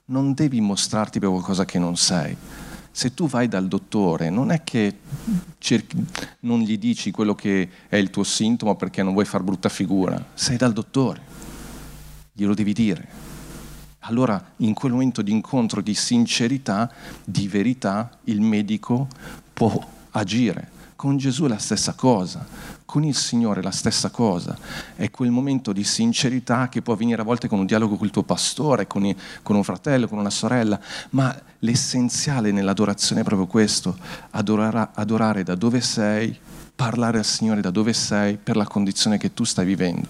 Non 0.06 0.34
devi 0.34 0.62
mostrarti 0.62 1.20
per 1.20 1.28
qualcosa 1.28 1.66
che 1.66 1.78
non 1.78 1.98
sei 1.98 2.38
se 2.96 3.16
tu 3.16 3.28
vai 3.28 3.48
dal 3.48 3.68
dottore 3.68 4.30
non 4.30 4.52
è 4.52 4.64
che 4.64 5.00
cerchi, 5.58 5.98
non 6.42 6.60
gli 6.60 6.78
dici 6.78 7.10
quello 7.10 7.34
che 7.34 7.68
è 7.90 7.96
il 7.96 8.12
tuo 8.12 8.24
sintomo 8.24 8.76
perché 8.76 9.02
non 9.02 9.14
vuoi 9.14 9.26
far 9.26 9.42
brutta 9.42 9.68
figura, 9.68 10.24
sei 10.36 10.58
dal 10.58 10.74
dottore, 10.74 11.20
glielo 12.32 12.54
devi 12.54 12.72
dire. 12.72 13.22
Allora 14.06 14.52
in 14.58 14.76
quel 14.76 14.92
momento 14.92 15.24
di 15.24 15.32
incontro 15.32 15.82
di 15.82 15.96
sincerità, 15.96 16.92
di 17.24 17.48
verità, 17.48 18.12
il 18.26 18.42
medico 18.42 19.08
può 19.52 19.84
agire. 20.12 20.70
Con 21.04 21.18
Gesù 21.18 21.44
è 21.44 21.48
la 21.50 21.58
stessa 21.58 21.96
cosa, 21.96 22.48
con 22.86 23.04
il 23.04 23.14
Signore 23.14 23.60
è 23.60 23.64
la 23.64 23.72
stessa 23.72 24.10
cosa. 24.10 24.58
È 24.96 25.12
quel 25.12 25.32
momento 25.32 25.74
di 25.74 25.84
sincerità 25.84 26.70
che 26.70 26.82
può 26.82 26.94
avvenire 26.94 27.20
a 27.20 27.26
volte 27.26 27.50
con 27.50 27.60
un 27.60 27.66
dialogo 27.66 27.98
con 27.98 28.06
il 28.06 28.14
tuo 28.14 28.24
pastore, 28.24 28.88
con, 28.88 29.06
i, 29.06 29.14
con 29.42 29.58
un 29.58 29.66
fratello, 29.66 30.08
con 30.08 30.18
una 30.18 30.30
sorella, 30.30 30.80
ma 31.10 31.38
l'essenziale 31.60 32.54
nell'adorazione 32.54 33.20
è 33.20 33.26
proprio 33.26 33.48
questo, 33.48 33.98
adorare, 34.30 34.92
adorare 34.94 35.44
da 35.44 35.56
dove 35.56 35.82
sei, 35.82 36.40
parlare 36.74 37.18
al 37.18 37.26
Signore 37.26 37.60
da 37.60 37.70
dove 37.70 37.92
sei 37.92 38.38
per 38.38 38.56
la 38.56 38.66
condizione 38.66 39.18
che 39.18 39.34
tu 39.34 39.44
stai 39.44 39.66
vivendo. 39.66 40.08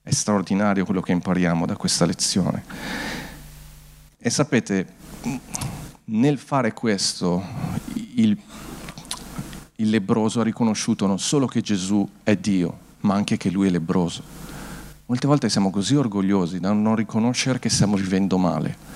È 0.00 0.12
straordinario 0.12 0.84
quello 0.84 1.00
che 1.00 1.10
impariamo 1.10 1.66
da 1.66 1.74
questa 1.74 2.06
lezione. 2.06 2.64
E 4.18 4.30
sapete, 4.30 4.86
nel 6.04 6.38
fare 6.38 6.72
questo, 6.72 7.42
il 8.14 8.38
il 9.76 9.90
lebroso 9.90 10.40
ha 10.40 10.44
riconosciuto 10.44 11.06
non 11.06 11.18
solo 11.18 11.46
che 11.46 11.60
Gesù 11.60 12.08
è 12.22 12.36
Dio, 12.36 12.78
ma 13.00 13.14
anche 13.14 13.36
che 13.36 13.50
lui 13.50 13.66
è 13.66 13.70
lebroso. 13.70 14.22
Molte 15.06 15.26
volte 15.26 15.48
siamo 15.48 15.70
così 15.70 15.96
orgogliosi 15.96 16.60
da 16.60 16.72
non 16.72 16.94
riconoscere 16.96 17.58
che 17.58 17.68
stiamo 17.68 17.96
vivendo 17.96 18.38
male 18.38 18.93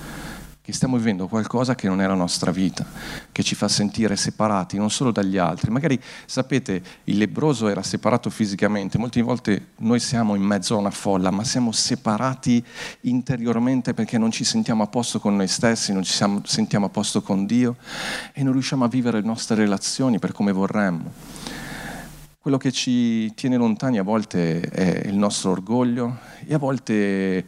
che 0.69 0.75
stiamo 0.75 0.97
vivendo 0.97 1.27
qualcosa 1.27 1.73
che 1.73 1.87
non 1.87 1.99
è 1.99 2.05
la 2.05 2.13
nostra 2.13 2.51
vita, 2.51 2.85
che 3.31 3.41
ci 3.41 3.55
fa 3.55 3.67
sentire 3.67 4.15
separati 4.15 4.77
non 4.77 4.91
solo 4.91 5.11
dagli 5.11 5.37
altri. 5.37 5.71
Magari 5.71 5.99
sapete, 6.27 6.81
il 7.05 7.17
lebroso 7.17 7.67
era 7.67 7.81
separato 7.81 8.29
fisicamente, 8.29 8.99
molte 8.99 9.19
volte 9.23 9.69
noi 9.77 9.99
siamo 9.99 10.35
in 10.35 10.43
mezzo 10.43 10.75
a 10.75 10.77
una 10.77 10.91
folla, 10.91 11.31
ma 11.31 11.43
siamo 11.43 11.71
separati 11.71 12.63
interiormente 13.01 13.95
perché 13.95 14.19
non 14.19 14.29
ci 14.29 14.43
sentiamo 14.43 14.83
a 14.83 14.87
posto 14.87 15.19
con 15.19 15.35
noi 15.35 15.47
stessi, 15.47 15.91
non 15.91 16.03
ci 16.03 16.13
siamo, 16.13 16.41
sentiamo 16.45 16.85
a 16.85 16.89
posto 16.89 17.23
con 17.23 17.47
Dio 17.47 17.75
e 18.31 18.43
non 18.43 18.53
riusciamo 18.53 18.85
a 18.85 18.87
vivere 18.87 19.21
le 19.21 19.25
nostre 19.25 19.55
relazioni 19.55 20.19
per 20.19 20.33
come 20.33 20.51
vorremmo. 20.51 21.28
Quello 22.49 22.63
che 22.63 22.71
ci 22.71 23.31
tiene 23.35 23.57
lontani 23.57 23.99
a 23.99 24.03
volte 24.03 24.59
è 24.61 25.07
il 25.07 25.15
nostro 25.15 25.51
orgoglio 25.51 26.17
e 26.47 26.55
a 26.55 26.57
volte, 26.57 27.45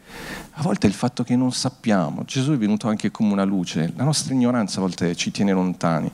a 0.52 0.62
volte 0.62 0.86
è 0.86 0.88
il 0.88 0.94
fatto 0.94 1.24
che 1.24 1.34
non 1.34 1.50
sappiamo. 1.50 2.22
Gesù 2.24 2.52
è 2.52 2.56
venuto 2.56 2.86
anche 2.86 3.10
come 3.10 3.32
una 3.32 3.42
luce, 3.42 3.92
la 3.96 4.04
nostra 4.04 4.32
ignoranza 4.32 4.78
a 4.78 4.82
volte 4.82 5.16
ci 5.16 5.32
tiene 5.32 5.50
lontani. 5.50 6.08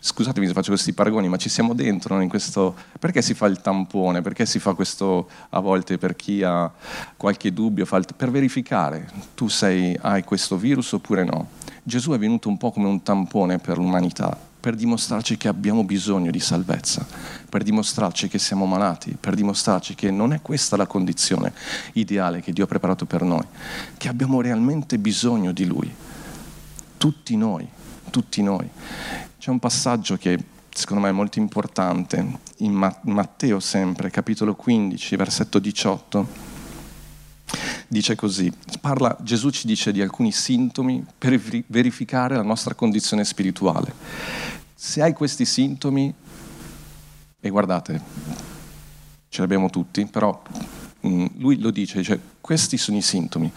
Scusatemi 0.00 0.46
se 0.46 0.54
faccio 0.54 0.70
questi 0.70 0.94
paragoni, 0.94 1.28
ma 1.28 1.36
ci 1.36 1.50
siamo 1.50 1.74
dentro 1.74 2.18
in 2.22 2.30
questo... 2.30 2.74
Perché 2.98 3.20
si 3.20 3.34
fa 3.34 3.44
il 3.48 3.60
tampone? 3.60 4.22
Perché 4.22 4.46
si 4.46 4.58
fa 4.58 4.72
questo 4.72 5.28
a 5.50 5.60
volte 5.60 5.98
per 5.98 6.16
chi 6.16 6.42
ha 6.42 6.72
qualche 7.18 7.52
dubbio? 7.52 7.84
Per 7.84 8.30
verificare, 8.30 9.10
tu 9.34 9.48
sei, 9.48 9.94
hai 10.00 10.24
questo 10.24 10.56
virus 10.56 10.90
oppure 10.92 11.22
no. 11.22 11.48
Gesù 11.82 12.12
è 12.12 12.18
venuto 12.18 12.48
un 12.48 12.56
po' 12.56 12.70
come 12.70 12.88
un 12.88 13.02
tampone 13.02 13.58
per 13.58 13.76
l'umanità 13.76 14.50
per 14.62 14.76
dimostrarci 14.76 15.36
che 15.36 15.48
abbiamo 15.48 15.82
bisogno 15.82 16.30
di 16.30 16.38
salvezza, 16.38 17.04
per 17.48 17.64
dimostrarci 17.64 18.28
che 18.28 18.38
siamo 18.38 18.64
malati, 18.64 19.16
per 19.18 19.34
dimostrarci 19.34 19.96
che 19.96 20.12
non 20.12 20.32
è 20.32 20.40
questa 20.40 20.76
la 20.76 20.86
condizione 20.86 21.52
ideale 21.94 22.40
che 22.40 22.52
Dio 22.52 22.62
ha 22.62 22.68
preparato 22.68 23.04
per 23.04 23.22
noi, 23.22 23.42
che 23.96 24.08
abbiamo 24.08 24.40
realmente 24.40 24.98
bisogno 24.98 25.50
di 25.50 25.64
Lui. 25.64 25.92
Tutti 26.96 27.36
noi, 27.36 27.68
tutti 28.10 28.40
noi. 28.40 28.68
C'è 29.36 29.50
un 29.50 29.58
passaggio 29.58 30.16
che 30.16 30.38
secondo 30.70 31.02
me 31.02 31.08
è 31.08 31.12
molto 31.12 31.40
importante, 31.40 32.24
in 32.58 32.72
Matteo 33.02 33.58
sempre, 33.58 34.10
capitolo 34.10 34.54
15, 34.54 35.16
versetto 35.16 35.58
18 35.58 36.51
dice 37.88 38.14
così, 38.14 38.52
parla, 38.80 39.16
Gesù 39.20 39.50
ci 39.50 39.66
dice 39.66 39.92
di 39.92 40.00
alcuni 40.00 40.32
sintomi 40.32 41.04
per 41.18 41.38
verificare 41.66 42.36
la 42.36 42.42
nostra 42.42 42.74
condizione 42.74 43.24
spirituale. 43.24 43.92
Se 44.74 45.02
hai 45.02 45.12
questi 45.12 45.44
sintomi, 45.44 46.12
e 47.40 47.48
guardate, 47.50 48.00
ce 49.28 49.38
li 49.38 49.44
abbiamo 49.44 49.68
tutti, 49.70 50.06
però 50.06 50.42
mm, 51.06 51.26
lui 51.38 51.58
lo 51.58 51.70
dice, 51.70 51.98
dice, 51.98 52.20
questi 52.40 52.76
sono 52.76 52.96
i 52.96 53.02
sintomi. 53.02 53.50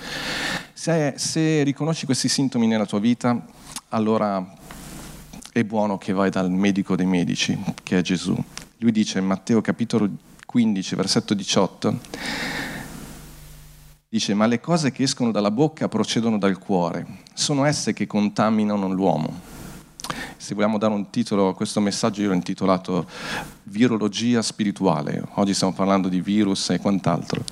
Se, 0.74 1.14
se 1.18 1.64
riconosci 1.64 2.06
questi 2.06 2.28
sintomi 2.28 2.68
nella 2.68 2.86
tua 2.86 3.00
vita, 3.00 3.46
allora 3.90 4.54
è 5.52 5.64
buono 5.64 5.98
che 5.98 6.14
vai 6.14 6.30
dal 6.30 6.52
medico 6.52 6.96
dei 6.96 7.06
medici, 7.06 7.58
che 7.84 8.00
è 8.00 8.02
Gesù. 8.02 8.36
Lui 8.80 8.92
dice 8.92 9.20
in 9.20 9.26
Matteo 9.26 9.62
capitolo 9.62 10.10
15, 10.46 10.96
versetto 10.96 11.34
18, 11.34 12.00
Dice, 14.08 14.34
ma 14.36 14.46
le 14.46 14.60
cose 14.60 14.91
che 14.91 15.04
escono 15.04 15.32
dalla 15.32 15.52
bocca 15.52 15.88
procedono 15.88 16.38
dal 16.38 16.60
cuore, 16.60 17.06
sono 17.34 17.65
esse 17.65 17.91
che 17.91 18.06
contaminano 18.06 18.88
l'uomo. 18.88 19.41
Se 20.38 20.54
vogliamo 20.54 20.78
dare 20.78 20.94
un 20.94 21.10
titolo 21.10 21.50
a 21.50 21.56
questo 21.56 21.80
messaggio, 21.80 22.22
io 22.22 22.28
l'ho 22.28 22.36
intitolato 22.36 23.08
Virologia 23.63 24.44
spirituale. 24.44 25.24
Oggi 25.34 25.56
stiamo 25.56 25.74
parlando 25.74 26.08
di 26.08 26.22
virus 26.22 26.70
e 26.70 26.80
quant'altro. 26.80 27.44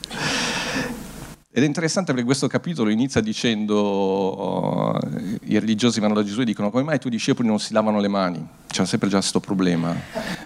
Ed 1.56 1.62
è 1.62 1.68
interessante 1.68 2.14
perché 2.14 2.26
questo 2.26 2.48
capitolo 2.48 2.90
inizia 2.90 3.22
dicendo, 3.22 3.78
oh, 3.78 5.00
i 5.44 5.60
religiosi 5.60 6.00
vanno 6.00 6.16
da 6.16 6.24
Gesù 6.24 6.42
e 6.42 6.46
dicono 6.46 6.72
come 6.72 6.82
mai 6.82 6.96
i 6.96 7.00
tuoi 7.00 7.12
discepoli 7.12 7.48
non 7.48 7.60
si 7.60 7.74
lavano 7.74 8.00
le 8.00 8.08
mani? 8.08 8.44
C'è 8.66 8.84
sempre 8.88 9.08
già 9.08 9.20
questo 9.20 9.40
problema. 9.40 9.96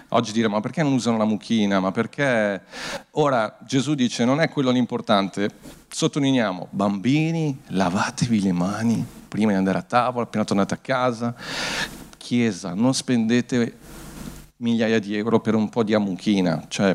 Oggi 0.08 0.32
diremo 0.32 0.56
ma 0.56 0.60
perché 0.60 0.82
non 0.82 0.92
usano 0.92 1.16
la 1.16 1.24
mucchina? 1.24 1.80
Ma 1.80 1.92
perché... 1.92 2.60
Ora 3.12 3.56
Gesù 3.66 3.94
dice 3.94 4.26
non 4.26 4.42
è 4.42 4.50
quello 4.50 4.68
l'importante, 4.68 5.48
sottolineiamo, 5.88 6.68
bambini 6.72 7.58
lavatevi 7.68 8.42
le 8.42 8.52
mani 8.52 9.06
prima 9.28 9.52
di 9.52 9.56
andare 9.56 9.78
a 9.78 9.82
tavola, 9.82 10.24
appena 10.24 10.44
tornate 10.44 10.74
a 10.74 10.78
casa. 10.78 11.34
Chiesa, 12.18 12.74
non 12.74 12.92
spendete 12.92 13.78
migliaia 14.56 14.98
di 14.98 15.16
euro 15.16 15.40
per 15.40 15.54
un 15.54 15.70
po' 15.70 15.82
di 15.84 15.94
amuchina, 15.94 16.66
cioè 16.68 16.94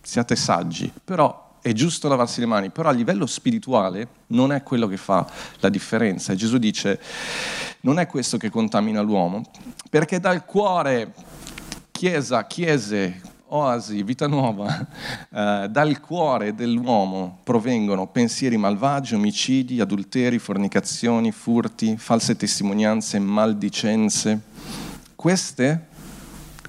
siate 0.00 0.34
saggi, 0.34 0.90
però 1.04 1.43
è 1.64 1.72
giusto 1.72 2.08
lavarsi 2.08 2.40
le 2.40 2.46
mani, 2.46 2.68
però 2.68 2.90
a 2.90 2.92
livello 2.92 3.24
spirituale 3.24 4.06
non 4.28 4.52
è 4.52 4.62
quello 4.62 4.86
che 4.86 4.98
fa 4.98 5.26
la 5.60 5.70
differenza. 5.70 6.34
E 6.34 6.36
Gesù 6.36 6.58
dice, 6.58 7.00
non 7.80 7.98
è 7.98 8.06
questo 8.06 8.36
che 8.36 8.50
contamina 8.50 9.00
l'uomo, 9.00 9.42
perché 9.88 10.20
dal 10.20 10.44
cuore, 10.44 11.14
chiesa, 11.90 12.46
chiese, 12.46 13.18
oasi, 13.46 14.02
vita 14.02 14.26
nuova, 14.26 14.68
eh, 15.32 15.68
dal 15.70 16.00
cuore 16.00 16.54
dell'uomo 16.54 17.38
provengono 17.42 18.08
pensieri 18.08 18.58
malvagi, 18.58 19.14
omicidi, 19.14 19.80
adulteri, 19.80 20.38
fornicazioni, 20.38 21.32
furti, 21.32 21.96
false 21.96 22.36
testimonianze, 22.36 23.18
maldicenze. 23.18 24.38
Queste, 25.16 25.86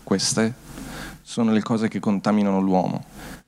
queste 0.03 0.53
sono 1.21 1.51
le 1.51 1.61
cose 1.61 1.89
che 1.89 1.99
contaminano 1.99 2.61
l'uomo, 2.61 3.03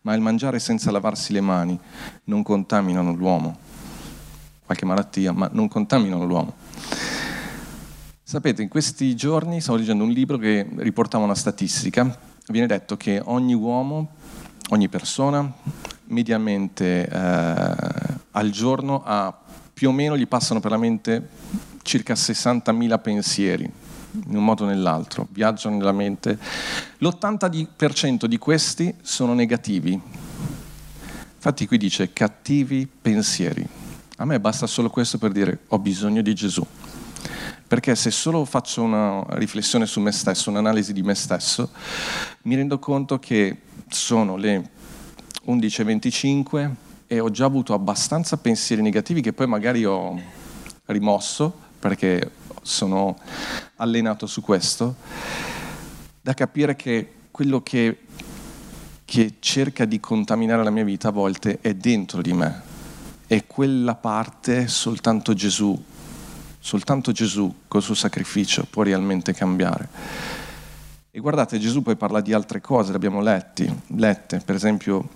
ma 0.07 0.13
il 0.13 0.21
mangiare 0.21 0.57
senza 0.59 0.89
lavarsi 0.89 1.33
le 1.33 1.41
mani 1.41 1.77
non 2.25 2.41
contaminano 2.41 3.11
l'uomo. 3.11 3.57
Qualche 4.65 4.85
malattia, 4.85 5.33
ma 5.33 5.49
non 5.51 5.67
contaminano 5.67 6.25
l'uomo. 6.25 6.53
Sapete, 8.23 8.61
in 8.61 8.69
questi 8.69 9.13
giorni 9.17 9.59
stavo 9.59 9.77
leggendo 9.77 10.05
un 10.05 10.11
libro 10.11 10.37
che 10.37 10.65
riportava 10.77 11.25
una 11.25 11.35
statistica 11.35 12.17
viene 12.47 12.67
detto 12.67 12.95
che 12.95 13.21
ogni 13.25 13.53
uomo, 13.53 14.11
ogni 14.69 14.87
persona, 14.87 15.51
mediamente 16.05 17.05
eh, 17.05 17.75
al 18.31 18.49
giorno 18.49 19.03
ha 19.03 19.37
più 19.73 19.89
o 19.89 19.91
meno 19.91 20.15
gli 20.15 20.27
passano 20.27 20.61
per 20.61 20.71
la 20.71 20.77
mente 20.77 21.27
circa 21.81 22.13
60.000 22.13 23.01
pensieri, 23.01 23.69
in 24.25 24.35
un 24.35 24.43
modo 24.43 24.63
o 24.63 24.67
nell'altro, 24.67 25.27
viaggiano 25.31 25.77
nella 25.77 25.91
mente. 25.91 26.37
L'80% 26.97 28.25
di 28.25 28.37
questi 28.37 28.93
sono 29.01 29.33
negativi. 29.33 29.99
Infatti 31.35 31.67
qui 31.67 31.77
dice 31.77 32.11
cattivi 32.13 32.87
pensieri. 32.87 33.65
A 34.17 34.25
me 34.25 34.39
basta 34.39 34.65
solo 34.65 34.89
questo 34.89 35.17
per 35.17 35.31
dire 35.31 35.59
ho 35.67 35.79
bisogno 35.79 36.21
di 36.21 36.33
Gesù. 36.33 36.65
Perché 37.67 37.95
se 37.95 38.11
solo 38.11 38.45
faccio 38.45 38.81
una 38.81 39.23
riflessione 39.29 39.85
su 39.85 39.99
me 39.99 40.11
stesso, 40.11 40.49
un'analisi 40.49 40.93
di 40.93 41.03
me 41.03 41.15
stesso, 41.15 41.69
mi 42.43 42.55
rendo 42.55 42.79
conto 42.79 43.19
che 43.19 43.57
sono 43.89 44.37
le 44.37 44.69
11.25 45.47 46.71
e 47.07 47.19
ho 47.19 47.29
già 47.29 47.45
avuto 47.45 47.73
abbastanza 47.73 48.37
pensieri 48.37 48.81
negativi 48.81 49.21
che 49.21 49.33
poi 49.33 49.47
magari 49.47 49.85
ho 49.85 50.19
rimosso 50.85 51.65
perché 51.79 52.31
sono 52.61 53.17
allenato 53.77 54.27
su 54.27 54.41
questo, 54.41 54.95
da 56.21 56.33
capire 56.33 56.75
che 56.75 57.13
quello 57.31 57.61
che, 57.63 57.99
che 59.05 59.35
cerca 59.39 59.85
di 59.85 59.99
contaminare 59.99 60.63
la 60.63 60.69
mia 60.69 60.83
vita 60.83 61.07
a 61.07 61.11
volte 61.11 61.59
è 61.61 61.73
dentro 61.73 62.21
di 62.21 62.33
me 62.33 62.61
e 63.27 63.45
quella 63.45 63.95
parte 63.95 64.67
soltanto 64.67 65.33
Gesù 65.33 65.83
Soltanto 66.67 67.13
Gesù 67.13 67.61
col 67.65 67.81
suo 67.81 67.93
sacrificio 67.93 68.67
può 68.69 68.83
realmente 68.83 69.31
cambiare. 69.31 69.87
E 71.09 71.17
guardate, 71.21 71.59
Gesù 71.59 71.81
poi 71.81 71.95
parla 71.95 72.19
di 72.19 72.33
altre 72.33 72.59
cose, 72.59 72.89
le 72.89 72.97
abbiamo 72.97 73.21
letti, 73.21 73.73
lette, 73.95 74.41
per 74.43 74.55
esempio 74.55 75.07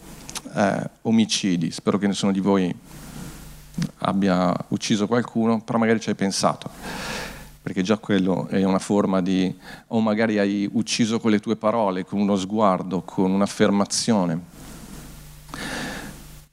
eh, 0.56 0.90
omicidi. 1.02 1.70
Spero 1.72 1.98
che 1.98 2.08
nessuno 2.08 2.32
di 2.32 2.40
voi 2.40 2.74
abbia 3.98 4.56
ucciso 4.70 5.08
qualcuno, 5.08 5.60
però 5.60 5.78
magari 5.78 6.00
ci 6.00 6.08
hai 6.08 6.16
pensato, 6.16 6.70
perché 7.62 7.84
già 7.84 7.98
quello 7.98 8.48
è 8.48 8.64
una 8.64 8.80
forma 8.80 9.22
di... 9.22 9.54
o 9.88 10.00
magari 10.00 10.40
hai 10.40 10.68
ucciso 10.72 11.20
con 11.20 11.32
le 11.32 11.40
tue 11.40 11.56
parole, 11.56 12.06
con 12.06 12.20
uno 12.20 12.36
sguardo, 12.36 13.02
con 13.02 13.32
un'affermazione. 13.32 14.40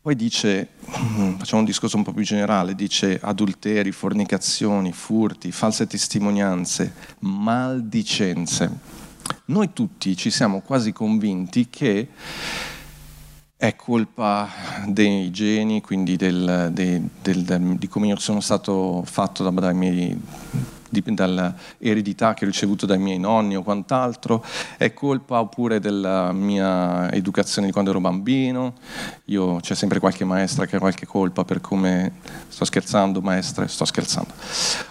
Poi 0.02 0.14
dice, 0.14 0.68
facciamo 0.84 1.60
un 1.60 1.64
discorso 1.64 1.96
un 1.96 2.02
po' 2.02 2.12
più 2.12 2.24
generale, 2.24 2.74
dice 2.74 3.18
adulteri, 3.22 3.90
fornicazioni, 3.90 4.92
furti, 4.92 5.50
false 5.50 5.86
testimonianze, 5.86 6.94
maldicenze. 7.20 8.70
Noi 9.46 9.72
tutti 9.72 10.14
ci 10.16 10.30
siamo 10.30 10.60
quasi 10.60 10.92
convinti 10.92 11.68
che 11.70 12.08
è 13.56 13.74
colpa 13.74 14.48
dei 14.86 15.30
geni, 15.30 15.80
quindi 15.80 16.16
del, 16.16 16.70
del, 16.72 17.08
del, 17.20 17.76
di 17.76 17.88
come 17.88 18.06
io 18.06 18.18
sono 18.18 18.40
stato 18.40 19.02
fatto 19.04 19.48
dai 19.50 19.74
miei 19.74 20.20
dall'eredità 20.90 22.34
che 22.34 22.44
ho 22.44 22.46
ricevuto 22.46 22.86
dai 22.86 22.98
miei 22.98 23.18
nonni 23.18 23.56
o 23.56 23.62
quant'altro, 23.62 24.44
è 24.76 24.92
colpa 24.92 25.40
oppure 25.40 25.80
della 25.80 26.32
mia 26.32 27.10
educazione 27.12 27.66
di 27.66 27.72
quando 27.72 27.90
ero 27.90 28.00
bambino, 28.00 28.74
Io, 29.26 29.60
c'è 29.60 29.74
sempre 29.74 29.98
qualche 30.00 30.24
maestra 30.24 30.66
che 30.66 30.76
ha 30.76 30.78
qualche 30.78 31.06
colpa 31.06 31.44
per 31.44 31.60
come 31.60 32.12
sto 32.48 32.64
scherzando, 32.64 33.20
maestre, 33.20 33.68
sto 33.68 33.84
scherzando, 33.84 34.32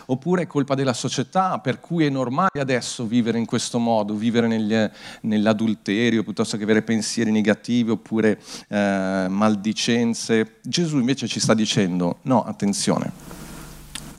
oppure 0.05 0.43
è 0.43 0.47
colpa 0.47 0.75
della 0.75 0.93
società 0.93 1.59
per 1.59 1.79
cui 1.79 2.05
è 2.05 2.09
normale 2.09 2.59
adesso 2.59 3.05
vivere 3.05 3.37
in 3.37 3.45
questo 3.45 3.79
modo, 3.79 4.13
vivere 4.13 4.47
negli, 4.47 4.75
nell'adulterio 5.21 6.23
piuttosto 6.23 6.57
che 6.57 6.63
avere 6.63 6.81
pensieri 6.81 7.31
negativi 7.31 7.91
oppure 7.91 8.39
eh, 8.67 9.25
maldicenze. 9.29 10.55
Gesù 10.61 10.97
invece 10.97 11.27
ci 11.27 11.39
sta 11.39 11.53
dicendo 11.53 12.19
no, 12.23 12.43
attenzione, 12.43 13.11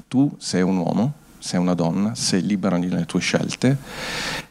tu 0.09 0.35
sei 0.39 0.63
un 0.63 0.79
uomo, 0.79 1.13
sei 1.39 1.61
una 1.61 1.75
donna, 1.75 2.15
sei 2.15 2.43
libera 2.43 2.77
nelle 2.77 3.07
tue 3.07 3.21
scelte 3.21 3.77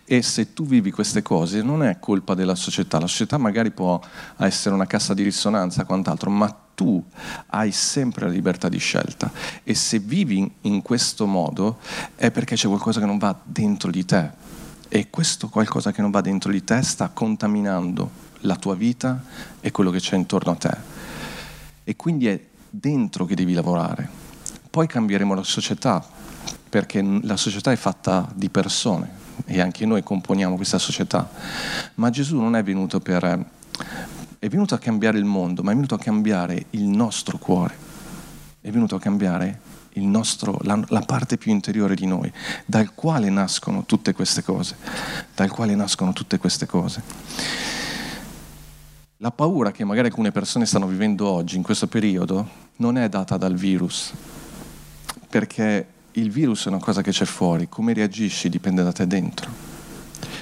e 0.06 0.22
se 0.22 0.54
tu 0.54 0.66
vivi 0.66 0.92
queste 0.92 1.22
cose 1.22 1.62
non 1.62 1.84
è 1.84 2.00
colpa 2.00 2.34
della 2.34 2.56
società, 2.56 3.00
la 3.00 3.08
società 3.08 3.38
magari 3.38 3.72
può 3.72 4.00
essere 4.38 4.74
una 4.74 4.88
cassa 4.88 5.14
di 5.14 5.24
risonanza, 5.24 5.86
quant'altro, 5.86 6.30
ma 6.30 6.56
tu 6.74 7.04
hai 7.48 7.72
sempre 7.72 8.28
la 8.28 8.32
libertà 8.32 8.70
di 8.70 8.78
scelta 8.78 9.32
e 9.64 9.74
se 9.74 10.00
vivi 10.00 10.50
in 10.62 10.82
questo 10.82 11.26
modo 11.26 11.80
è 12.16 12.32
perché 12.32 12.56
c'è 12.56 12.68
qualcosa 12.68 13.00
che 13.00 13.06
non 13.06 13.18
va 13.18 13.38
dentro 13.44 13.92
di 13.92 14.06
te 14.06 14.30
e 14.88 15.10
questo 15.10 15.50
qualcosa 15.50 15.92
che 15.92 16.02
non 16.02 16.12
va 16.12 16.22
dentro 16.22 16.52
di 16.52 16.64
te 16.64 16.82
sta 16.82 17.10
contaminando 17.10 18.26
la 18.42 18.56
tua 18.56 18.76
vita 18.76 19.24
e 19.60 19.72
quello 19.72 19.92
che 19.92 20.00
c'è 20.00 20.16
intorno 20.16 20.52
a 20.52 20.56
te. 20.56 20.78
E 21.84 21.96
quindi 21.96 22.28
è 22.28 22.40
dentro 22.70 23.26
che 23.26 23.36
devi 23.36 23.54
lavorare. 23.54 24.08
Poi 24.70 24.88
cambieremo 24.88 25.34
la 25.34 25.44
società, 25.44 26.06
perché 26.70 27.02
la 27.02 27.38
società 27.38 27.72
è 27.72 27.76
fatta 27.76 28.30
di 28.34 28.50
persone 28.50 29.26
e 29.46 29.62
anche 29.62 29.86
noi 29.86 30.04
componiamo 30.04 30.56
questa 30.56 30.80
società. 30.80 31.30
Ma 31.96 32.10
Gesù 32.10 32.38
non 32.38 32.56
è 32.56 32.64
venuto 32.64 33.00
per... 33.00 33.46
è 34.40 34.48
venuto 34.48 34.76
a 34.76 34.80
cambiare 34.80 35.18
il 35.18 35.26
mondo, 35.26 35.64
ma 35.64 35.72
è 35.72 35.76
venuto 35.76 35.96
a 35.96 36.00
cambiare 36.00 36.66
il 36.72 36.84
nostro 36.84 37.38
cuore, 37.38 37.76
è 38.62 38.70
venuto 38.70 38.96
a 38.96 39.00
cambiare 39.00 39.68
nostro, 40.06 40.58
la, 40.62 40.80
la, 40.90 41.02
parte 41.02 41.38
più 41.38 41.52
interiore 41.52 41.96
di 41.96 42.06
noi, 42.06 42.32
dal 42.66 42.94
quale 42.94 43.30
nascono 43.30 43.86
tutte 43.86 44.14
queste 44.14 44.44
cose, 44.44 44.76
dal 45.34 45.50
quale 45.50 45.76
nascono 45.76 46.14
tutte 46.14 46.38
queste 46.38 46.66
cose. 46.66 47.02
La 49.18 49.32
paura 49.32 49.72
che 49.72 49.84
magari 49.84 50.08
alcune 50.08 50.32
persone 50.32 50.66
stanno 50.66 50.88
vivendo 50.88 51.28
oggi, 51.28 51.56
in 51.56 51.64
questo 51.64 51.88
periodo, 51.88 52.48
non 52.78 52.98
è 52.98 53.10
data 53.10 53.38
dal 53.38 53.56
virus, 53.56 54.14
perché 55.30 55.88
il 56.18 56.32
virus 56.32 56.66
è 56.66 56.70
una 56.70 56.80
cosa 56.80 57.02
che 57.02 57.12
c'è 57.12 57.26
fuori, 57.26 57.70
come 57.70 57.94
reagisci 57.94 58.50
dipende 58.50 58.84
da 58.84 58.92
te 58.92 59.06
dentro. 59.06 59.76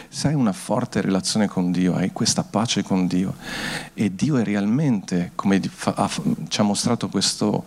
Se 0.08 0.30
hai 0.30 0.34
una 0.34 0.54
forte 0.54 1.02
relazione 1.02 1.48
con 1.48 1.72
Dio, 1.72 1.96
hai 1.96 2.12
questa 2.14 2.44
pace 2.44 2.84
con 2.84 3.06
Dio 3.06 3.36
e 3.94 4.16
Dio 4.16 4.38
è 4.38 4.44
realmente, 4.44 5.32
come 5.36 5.60
ci 5.60 6.60
ha 6.62 6.64
mostrato 6.64 7.10
questo 7.10 7.66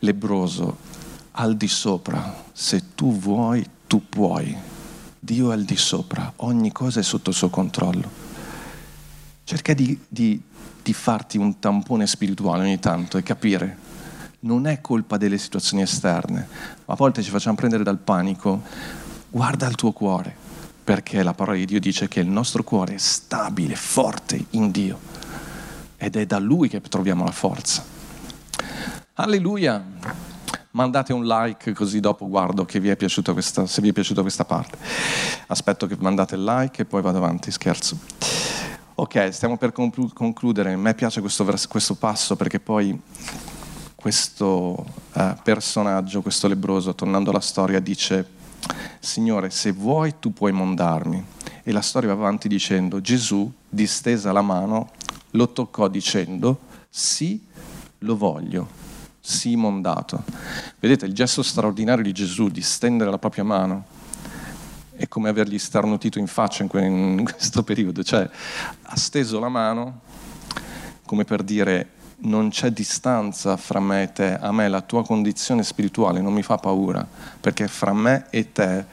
lebroso, 0.00 0.78
al 1.32 1.56
di 1.56 1.66
sopra. 1.66 2.44
Se 2.52 2.94
tu 2.94 3.18
vuoi, 3.18 3.68
tu 3.88 4.08
puoi. 4.08 4.56
Dio 5.18 5.50
è 5.50 5.54
al 5.54 5.64
di 5.64 5.76
sopra, 5.76 6.32
ogni 6.36 6.70
cosa 6.70 7.00
è 7.00 7.02
sotto 7.02 7.30
il 7.30 7.36
suo 7.36 7.50
controllo. 7.50 8.22
Cerca 9.42 9.74
di, 9.74 9.98
di, 10.06 10.40
di 10.80 10.92
farti 10.92 11.38
un 11.38 11.58
tampone 11.58 12.06
spirituale 12.06 12.62
ogni 12.62 12.78
tanto 12.78 13.18
e 13.18 13.24
capire 13.24 13.83
non 14.44 14.66
è 14.66 14.80
colpa 14.80 15.16
delle 15.16 15.38
situazioni 15.38 15.82
esterne. 15.82 16.46
A 16.86 16.94
volte 16.94 17.22
ci 17.22 17.30
facciamo 17.30 17.56
prendere 17.56 17.82
dal 17.82 17.98
panico. 17.98 18.62
Guarda 19.30 19.66
il 19.66 19.74
tuo 19.74 19.92
cuore, 19.92 20.34
perché 20.84 21.22
la 21.22 21.34
parola 21.34 21.56
di 21.56 21.64
Dio 21.64 21.80
dice 21.80 22.08
che 22.08 22.20
il 22.20 22.28
nostro 22.28 22.62
cuore 22.62 22.94
è 22.94 22.98
stabile, 22.98 23.74
forte 23.74 24.44
in 24.50 24.70
Dio 24.70 25.12
ed 25.96 26.16
è 26.16 26.26
da 26.26 26.38
Lui 26.38 26.68
che 26.68 26.80
troviamo 26.80 27.24
la 27.24 27.32
forza. 27.32 27.84
Alleluia! 29.14 29.82
Mandate 30.72 31.12
un 31.12 31.24
like 31.24 31.72
così 31.72 32.00
dopo 32.00 32.28
guardo 32.28 32.64
vi 32.80 32.90
questa, 33.32 33.64
se 33.66 33.80
vi 33.80 33.90
è 33.90 33.92
piaciuta 33.92 34.22
questa 34.22 34.44
parte. 34.44 34.76
Aspetto 35.46 35.86
che 35.86 35.96
mandate 35.98 36.34
il 36.34 36.42
like 36.44 36.82
e 36.82 36.84
poi 36.84 37.00
vado 37.00 37.18
avanti, 37.18 37.50
scherzo. 37.52 37.96
Ok, 38.96 39.32
stiamo 39.32 39.56
per 39.56 39.72
concludere. 39.72 40.72
A 40.72 40.76
me 40.76 40.94
piace 40.94 41.20
questo, 41.20 41.44
questo 41.68 41.94
passo 41.94 42.34
perché 42.36 42.58
poi 42.58 43.00
questo 44.04 44.84
eh, 45.14 45.34
personaggio, 45.42 46.20
questo 46.20 46.46
lebroso, 46.46 46.94
tornando 46.94 47.30
alla 47.30 47.40
storia, 47.40 47.80
dice, 47.80 48.28
Signore, 49.00 49.48
se 49.48 49.72
vuoi 49.72 50.16
tu 50.20 50.34
puoi 50.34 50.52
mondarmi. 50.52 51.24
E 51.62 51.72
la 51.72 51.80
storia 51.80 52.10
va 52.10 52.20
avanti 52.20 52.46
dicendo, 52.46 53.00
Gesù, 53.00 53.50
distesa 53.66 54.30
la 54.30 54.42
mano, 54.42 54.90
lo 55.30 55.48
toccò 55.52 55.88
dicendo, 55.88 56.60
Sì, 56.90 57.42
lo 58.00 58.14
voglio. 58.18 58.68
Sì, 59.20 59.56
mondato. 59.56 60.22
Vedete 60.80 61.06
il 61.06 61.14
gesto 61.14 61.42
straordinario 61.42 62.04
di 62.04 62.12
Gesù 62.12 62.48
di 62.48 62.60
stendere 62.60 63.10
la 63.10 63.16
propria 63.16 63.44
mano 63.44 63.86
è 64.96 65.08
come 65.08 65.30
avergli 65.30 65.58
starnutito 65.58 66.18
in 66.18 66.26
faccia 66.26 66.62
in, 66.62 67.24
questo 67.24 67.62
periodo, 67.62 68.04
cioè 68.04 68.28
ha 68.82 68.96
steso 68.96 69.40
la 69.40 69.48
mano 69.48 70.02
come 71.06 71.24
per 71.24 71.42
dire 71.42 71.93
non 72.24 72.50
c'è 72.50 72.70
distanza 72.70 73.56
fra 73.56 73.80
me 73.80 74.02
e 74.04 74.12
te, 74.12 74.38
a 74.38 74.52
me 74.52 74.68
la 74.68 74.80
tua 74.80 75.04
condizione 75.04 75.62
spirituale 75.62 76.20
non 76.20 76.32
mi 76.32 76.42
fa 76.42 76.58
paura, 76.58 77.06
perché 77.40 77.68
fra 77.68 77.92
me 77.92 78.26
e 78.30 78.52
te 78.52 78.84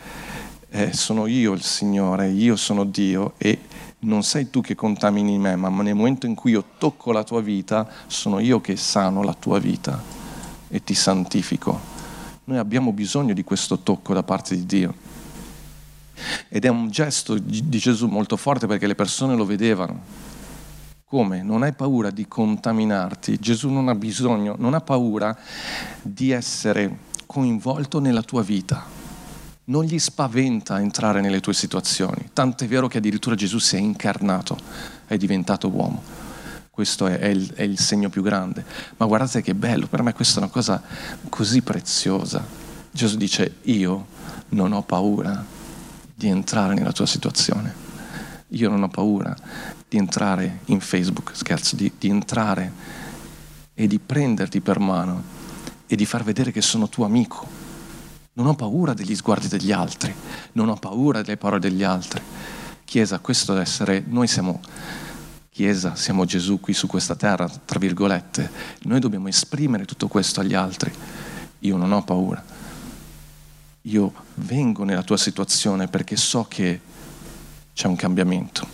eh, 0.69 0.93
sono 0.93 1.27
io 1.27 1.51
il 1.53 1.61
Signore, 1.61 2.29
io 2.29 2.55
sono 2.55 2.85
Dio 2.85 3.33
e 3.37 3.59
non 3.99 4.23
sei 4.23 4.49
tu 4.49 4.61
che 4.61 4.75
contamini 4.75 5.37
me, 5.37 5.55
ma 5.55 5.69
nel 5.81 5.95
momento 5.95 6.25
in 6.25 6.35
cui 6.35 6.51
io 6.51 6.63
tocco 6.77 7.11
la 7.11 7.23
tua 7.23 7.41
vita, 7.41 7.87
sono 8.07 8.39
io 8.39 8.61
che 8.61 8.75
sano 8.75 9.21
la 9.21 9.33
tua 9.33 9.59
vita 9.59 10.01
e 10.69 10.83
ti 10.83 10.93
santifico. 10.93 11.79
Noi 12.45 12.57
abbiamo 12.57 12.91
bisogno 12.91 13.33
di 13.33 13.43
questo 13.43 13.79
tocco 13.79 14.13
da 14.13 14.23
parte 14.23 14.55
di 14.55 14.65
Dio. 14.65 14.93
Ed 16.49 16.65
è 16.65 16.67
un 16.67 16.89
gesto 16.89 17.37
di 17.37 17.77
Gesù 17.77 18.07
molto 18.07 18.37
forte 18.37 18.67
perché 18.67 18.87
le 18.87 18.95
persone 18.95 19.35
lo 19.35 19.45
vedevano. 19.45 20.30
Come? 21.12 21.43
Non 21.43 21.62
hai 21.63 21.74
paura 21.74 22.10
di 22.10 22.26
contaminarti. 22.26 23.38
Gesù 23.38 23.67
non 23.67 23.89
ha 23.89 23.95
bisogno, 23.95 24.56
non 24.58 24.74
ha 24.74 24.80
paura 24.80 25.38
di 26.02 26.32
essere 26.32 27.00
coinvolto 27.26 28.00
nella 28.00 28.21
tua 28.21 28.43
vita. 28.43 28.86
Non 29.65 29.84
gli 29.84 30.00
spaventa 30.00 30.80
entrare 30.80 31.19
nelle 31.19 31.41
tue 31.41 31.54
situazioni. 31.54 32.30
Tant'è 32.32 32.65
vero 32.65 32.88
che 32.88 33.00
addirittura 33.00 33.36
Gesù 33.36 33.58
si 33.58 33.76
è 33.76 33.80
incarnato, 33.80 34.58
è 35.06 35.17
diventato 35.17 35.67
uomo. 35.67 36.02
Questo 36.69 37.08
è, 37.08 37.19
è, 37.19 37.28
il, 37.28 37.52
è 37.56 37.63
il 37.63 37.78
segno 37.78 38.08
più 38.08 38.21
grande. 38.21 38.63
Ma 38.95 39.06
guardate 39.06 39.41
che 39.41 39.54
bello, 39.54 39.88
per 39.88 40.04
me 40.04 40.13
questa 40.13 40.39
è 40.39 40.43
una 40.43 40.50
cosa 40.50 40.82
così 41.28 41.62
preziosa. 41.62 42.41
Gesù 42.89 43.17
dice, 43.17 43.56
io 43.63 44.06
non 44.52 44.71
ho 44.71 44.82
paura 44.82 45.43
di 46.15 46.30
entrare 46.30 46.74
nella 46.74 46.93
tua 46.93 47.06
situazione. 47.06 47.89
Io 48.54 48.69
non 48.69 48.84
ho 48.84 48.88
paura 48.88 49.36
di 49.91 49.97
entrare 49.97 50.60
in 50.67 50.80
Facebook, 50.80 51.36
scherzo, 51.36 51.75
di, 51.75 51.91
di 51.99 52.08
entrare 52.08 52.71
e 53.73 53.88
di 53.88 53.99
prenderti 53.99 54.62
per 54.62 54.80
mano 54.80 55.21
e 55.86 55.97
di 55.97 56.06
far 56.06 56.23
vedere 56.23 56.54
che 56.54 56.62
sono 56.62 56.88
tuo 56.88 57.04
amico. 57.04 57.45
Non 58.36 58.45
ho 58.45 58.56
paura 58.56 58.93
degli 58.93 59.13
sguardi 59.13 59.49
degli 59.49 59.73
altri, 59.73 60.15
non 60.54 60.69
ho 60.69 60.75
paura 60.75 61.21
delle 61.21 61.36
parole 61.36 61.60
degli 61.60 61.84
altri. 61.84 62.21
Chiesa, 62.86 63.19
questo 63.19 63.51
deve 63.51 63.65
essere, 63.65 64.01
noi 64.08 64.27
siamo 64.27 64.62
Chiesa, 65.49 65.95
siamo 65.95 66.23
Gesù 66.23 66.62
qui 66.62 66.73
su 66.73 66.88
questa 66.88 67.15
terra, 67.15 67.45
tra 67.65 67.77
virgolette, 67.77 68.49
noi 68.84 69.01
dobbiamo 69.01 69.27
esprimere 69.27 69.84
tutto 69.84 70.08
questo 70.08 70.39
agli 70.39 70.54
altri. 70.54 70.89
Io 71.60 71.75
non 71.75 71.91
ho 71.91 72.01
paura 72.06 72.41
io 73.86 74.13
vengo 74.36 74.84
nella 74.84 75.01
tua 75.01 75.17
situazione 75.17 75.88
perché 75.88 76.15
so 76.15 76.45
che 76.47 76.80
c'è 77.73 77.88
un 77.88 77.95
cambiamento, 77.95 78.67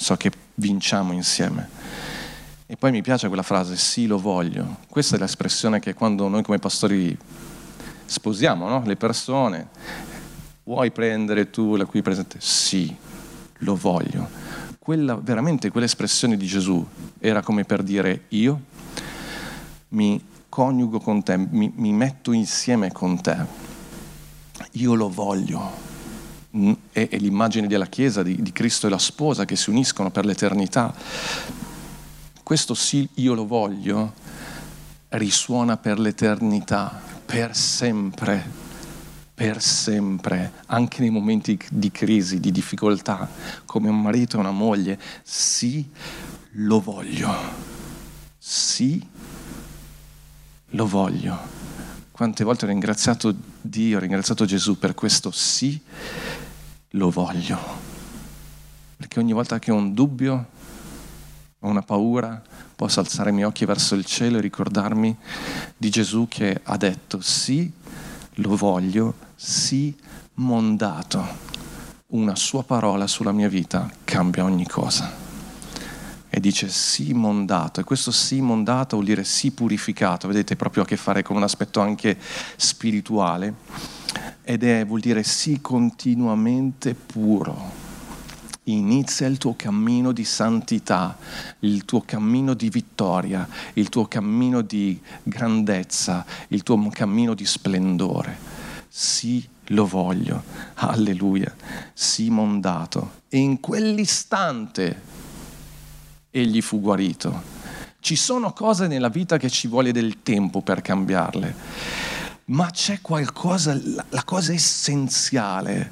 so 0.00 0.16
che 0.16 0.32
vinciamo 0.54 1.12
insieme. 1.12 1.68
E 2.66 2.76
poi 2.76 2.90
mi 2.90 3.02
piace 3.02 3.26
quella 3.26 3.42
frase, 3.42 3.76
sì 3.76 4.06
lo 4.06 4.18
voglio. 4.18 4.78
Questa 4.88 5.16
è 5.16 5.18
l'espressione 5.18 5.78
che 5.78 5.92
quando 5.92 6.26
noi 6.28 6.42
come 6.42 6.58
pastori 6.58 7.16
sposiamo 8.06 8.68
no? 8.68 8.82
le 8.86 8.96
persone, 8.96 9.68
vuoi 10.64 10.90
prendere 10.90 11.50
tu 11.50 11.76
la 11.76 11.84
qui 11.84 12.00
presente? 12.00 12.38
Sì, 12.40 12.94
lo 13.58 13.76
voglio. 13.76 14.26
Quella, 14.78 15.16
veramente 15.16 15.70
quell'espressione 15.70 16.38
di 16.38 16.46
Gesù 16.46 16.84
era 17.18 17.42
come 17.42 17.64
per 17.64 17.82
dire 17.82 18.24
io 18.28 18.60
mi 19.88 20.24
coniugo 20.48 20.98
con 21.00 21.22
te, 21.22 21.36
mi, 21.36 21.70
mi 21.76 21.92
metto 21.92 22.32
insieme 22.32 22.90
con 22.90 23.20
te 23.20 23.68
io 24.72 24.94
lo 24.94 25.08
voglio. 25.08 25.89
È, 26.50 27.08
è 27.08 27.16
l'immagine 27.18 27.66
della 27.68 27.86
Chiesa, 27.86 28.22
di, 28.22 28.42
di 28.42 28.52
Cristo 28.52 28.86
e 28.86 28.90
la 28.90 28.98
sposa 28.98 29.44
che 29.44 29.56
si 29.56 29.70
uniscono 29.70 30.10
per 30.10 30.24
l'eternità. 30.24 30.92
Questo 32.42 32.74
sì, 32.74 33.08
io 33.14 33.34
lo 33.34 33.46
voglio, 33.46 34.12
risuona 35.10 35.76
per 35.76 36.00
l'eternità, 36.00 37.00
per 37.24 37.54
sempre, 37.54 38.44
per 39.32 39.62
sempre, 39.62 40.52
anche 40.66 41.00
nei 41.00 41.10
momenti 41.10 41.58
di 41.70 41.90
crisi, 41.92 42.40
di 42.40 42.50
difficoltà, 42.50 43.28
come 43.64 43.88
un 43.88 44.02
marito 44.02 44.36
e 44.36 44.40
una 44.40 44.50
moglie. 44.50 44.98
Sì, 45.22 45.88
lo 46.54 46.80
voglio. 46.80 47.32
Sì, 48.36 49.06
lo 50.70 50.86
voglio. 50.86 51.59
Quante 52.20 52.44
volte 52.44 52.66
ho 52.66 52.68
ringraziato 52.68 53.34
Dio, 53.62 53.96
ho 53.96 54.00
ringraziato 54.00 54.44
Gesù 54.44 54.78
per 54.78 54.92
questo 54.92 55.30
sì, 55.30 55.80
lo 56.90 57.08
voglio. 57.08 57.58
Perché 58.98 59.20
ogni 59.20 59.32
volta 59.32 59.58
che 59.58 59.70
ho 59.70 59.74
un 59.74 59.94
dubbio, 59.94 60.48
ho 61.58 61.66
una 61.66 61.80
paura, 61.80 62.42
posso 62.76 63.00
alzare 63.00 63.30
i 63.30 63.32
miei 63.32 63.46
occhi 63.46 63.64
verso 63.64 63.94
il 63.94 64.04
cielo 64.04 64.36
e 64.36 64.42
ricordarmi 64.42 65.16
di 65.74 65.88
Gesù 65.88 66.26
che 66.28 66.60
ha 66.62 66.76
detto 66.76 67.22
sì, 67.22 67.72
lo 68.34 68.54
voglio, 68.54 69.14
sì, 69.34 69.96
mondato. 70.34 71.26
Una 72.08 72.36
sua 72.36 72.62
parola 72.64 73.06
sulla 73.06 73.32
mia 73.32 73.48
vita 73.48 73.90
cambia 74.04 74.44
ogni 74.44 74.66
cosa 74.66 75.19
e 76.30 76.38
dice 76.38 76.68
sì 76.68 77.12
mondato 77.12 77.80
e 77.80 77.84
questo 77.84 78.12
sì 78.12 78.40
mondato 78.40 78.94
vuol 78.94 79.08
dire 79.08 79.24
sì 79.24 79.50
purificato, 79.50 80.28
vedete 80.28 80.54
proprio 80.54 80.84
a 80.84 80.86
che 80.86 80.96
fare 80.96 81.22
con 81.22 81.36
un 81.36 81.42
aspetto 81.42 81.80
anche 81.80 82.16
spirituale 82.56 83.54
ed 84.42 84.62
è, 84.62 84.86
vuol 84.86 85.00
dire 85.00 85.22
sì 85.22 85.60
continuamente 85.60 86.94
puro. 86.94 87.88
Inizia 88.64 89.26
il 89.26 89.38
tuo 89.38 89.54
cammino 89.56 90.12
di 90.12 90.24
santità, 90.24 91.16
il 91.60 91.84
tuo 91.84 92.02
cammino 92.02 92.54
di 92.54 92.68
vittoria, 92.68 93.48
il 93.74 93.88
tuo 93.88 94.06
cammino 94.06 94.60
di 94.60 95.00
grandezza, 95.24 96.24
il 96.48 96.62
tuo 96.62 96.88
cammino 96.90 97.34
di 97.34 97.44
splendore. 97.44 98.38
Sì, 98.88 99.44
lo 99.68 99.86
voglio. 99.86 100.42
Alleluia. 100.74 101.52
Sì, 101.92 102.30
mondato. 102.30 103.22
E 103.28 103.38
in 103.38 103.58
quell'istante 103.58 105.09
egli 106.30 106.60
fu 106.62 106.80
guarito. 106.80 107.58
Ci 108.00 108.16
sono 108.16 108.52
cose 108.52 108.86
nella 108.86 109.08
vita 109.08 109.36
che 109.36 109.50
ci 109.50 109.68
vuole 109.68 109.92
del 109.92 110.22
tempo 110.22 110.62
per 110.62 110.80
cambiarle, 110.80 111.54
ma 112.46 112.70
c'è 112.70 113.00
qualcosa, 113.00 113.78
la 114.08 114.24
cosa 114.24 114.52
essenziale 114.52 115.90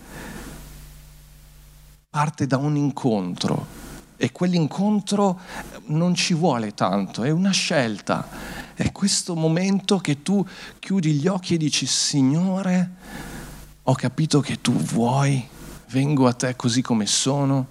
parte 2.09 2.47
da 2.47 2.57
un 2.57 2.75
incontro 2.77 3.67
e 4.17 4.33
quell'incontro 4.33 5.39
non 5.87 6.15
ci 6.15 6.35
vuole 6.35 6.75
tanto, 6.75 7.23
è 7.23 7.31
una 7.31 7.51
scelta. 7.51 8.27
È 8.75 8.91
questo 8.91 9.37
momento 9.37 9.99
che 9.99 10.23
tu 10.23 10.45
chiudi 10.79 11.13
gli 11.13 11.29
occhi 11.29 11.55
e 11.55 11.59
dici, 11.59 11.87
Signore, 11.87 12.91
ho 13.83 13.95
capito 13.95 14.41
che 14.41 14.61
tu 14.61 14.73
vuoi, 14.73 15.47
vengo 15.91 16.27
a 16.27 16.33
te 16.33 16.57
così 16.57 16.83
come 16.83 17.07
sono 17.07 17.69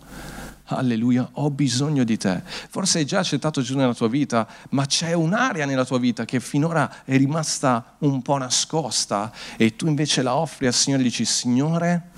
alleluia, 0.75 1.27
ho 1.33 1.49
bisogno 1.49 2.03
di 2.03 2.17
te. 2.17 2.41
Forse 2.43 2.99
hai 2.99 3.05
già 3.05 3.19
accettato 3.19 3.61
Gesù 3.61 3.77
nella 3.77 3.93
tua 3.93 4.09
vita, 4.09 4.47
ma 4.69 4.85
c'è 4.85 5.13
un'area 5.13 5.65
nella 5.65 5.85
tua 5.85 5.99
vita 5.99 6.25
che 6.25 6.39
finora 6.39 7.03
è 7.03 7.17
rimasta 7.17 7.95
un 7.99 8.21
po' 8.21 8.37
nascosta 8.37 9.31
e 9.55 9.75
tu 9.75 9.87
invece 9.87 10.21
la 10.21 10.35
offri 10.35 10.67
al 10.67 10.73
Signore 10.73 11.01
e 11.01 11.05
dici, 11.05 11.25
Signore, 11.25 12.09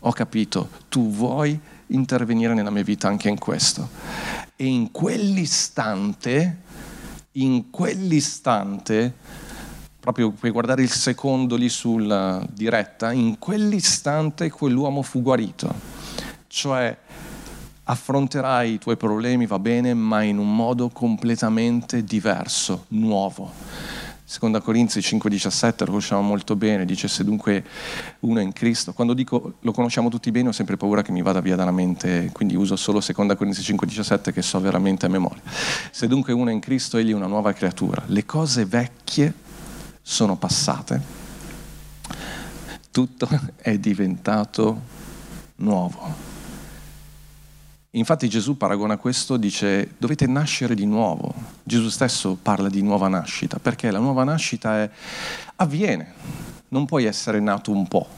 ho 0.00 0.12
capito, 0.12 0.68
tu 0.88 1.10
vuoi 1.10 1.58
intervenire 1.88 2.54
nella 2.54 2.70
mia 2.70 2.82
vita 2.82 3.08
anche 3.08 3.28
in 3.28 3.38
questo. 3.38 3.88
E 4.56 4.66
in 4.66 4.90
quell'istante, 4.90 6.60
in 7.32 7.70
quell'istante, 7.70 9.14
proprio 9.98 10.30
puoi 10.32 10.50
guardare 10.50 10.82
il 10.82 10.90
secondo 10.90 11.56
lì 11.56 11.68
sulla 11.68 12.44
diretta, 12.52 13.12
in 13.12 13.38
quell'istante 13.38 14.50
quell'uomo 14.50 15.00
fu 15.02 15.22
guarito. 15.22 15.72
Cioè 16.46 16.96
affronterai 17.84 18.72
i 18.72 18.78
tuoi 18.78 18.96
problemi, 18.96 19.46
va 19.46 19.58
bene, 19.58 19.92
ma 19.94 20.22
in 20.22 20.38
un 20.38 20.54
modo 20.54 20.88
completamente 20.88 22.02
diverso, 22.04 22.86
nuovo. 22.88 23.52
Seconda 24.26 24.60
Corinzi 24.60 25.00
5,17 25.00 25.80
lo 25.80 25.86
conosciamo 25.86 26.22
molto 26.22 26.56
bene, 26.56 26.86
dice 26.86 27.08
se 27.08 27.24
dunque 27.24 27.62
uno 28.20 28.40
è 28.40 28.42
in 28.42 28.52
Cristo, 28.52 28.94
quando 28.94 29.12
dico 29.12 29.56
lo 29.60 29.72
conosciamo 29.72 30.08
tutti 30.08 30.30
bene 30.30 30.48
ho 30.48 30.52
sempre 30.52 30.78
paura 30.78 31.02
che 31.02 31.12
mi 31.12 31.20
vada 31.20 31.40
via 31.40 31.56
dalla 31.56 31.70
mente, 31.70 32.30
quindi 32.32 32.56
uso 32.56 32.74
solo 32.74 33.02
Seconda 33.02 33.36
Corinzi 33.36 33.60
5,17 33.60 34.32
che 34.32 34.40
so 34.40 34.58
veramente 34.60 35.04
a 35.04 35.10
memoria. 35.10 35.42
Se 35.90 36.08
dunque 36.08 36.32
uno 36.32 36.48
è 36.48 36.52
in 36.54 36.60
Cristo 36.60 36.96
egli 36.96 37.10
è 37.10 37.14
una 37.14 37.26
nuova 37.26 37.52
creatura, 37.52 38.02
le 38.06 38.24
cose 38.24 38.64
vecchie 38.64 39.32
sono 40.00 40.36
passate, 40.36 41.00
tutto 42.90 43.28
è 43.56 43.76
diventato 43.76 44.80
nuovo 45.56 46.33
Infatti 47.96 48.28
Gesù 48.28 48.56
paragona 48.56 48.96
questo, 48.96 49.36
dice 49.36 49.94
dovete 49.98 50.26
nascere 50.26 50.74
di 50.74 50.84
nuovo. 50.84 51.32
Gesù 51.62 51.88
stesso 51.90 52.36
parla 52.40 52.68
di 52.68 52.82
nuova 52.82 53.06
nascita, 53.06 53.58
perché 53.60 53.90
la 53.92 54.00
nuova 54.00 54.24
nascita 54.24 54.82
è, 54.82 54.90
avviene, 55.56 56.12
non 56.68 56.86
puoi 56.86 57.04
essere 57.04 57.38
nato 57.38 57.70
un 57.70 57.86
po', 57.86 58.08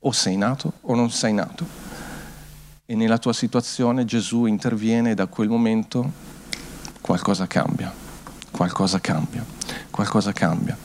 o 0.00 0.10
sei 0.10 0.36
nato 0.36 0.72
o 0.80 0.96
non 0.96 1.10
sei 1.10 1.32
nato. 1.34 1.66
E 2.84 2.96
nella 2.96 3.18
tua 3.18 3.32
situazione 3.32 4.04
Gesù 4.04 4.46
interviene 4.46 5.12
e 5.12 5.14
da 5.14 5.26
quel 5.26 5.48
momento 5.48 6.10
qualcosa 7.00 7.46
cambia, 7.46 7.92
qualcosa 8.50 8.98
cambia, 8.98 9.44
qualcosa 9.90 10.32
cambia. 10.32 10.76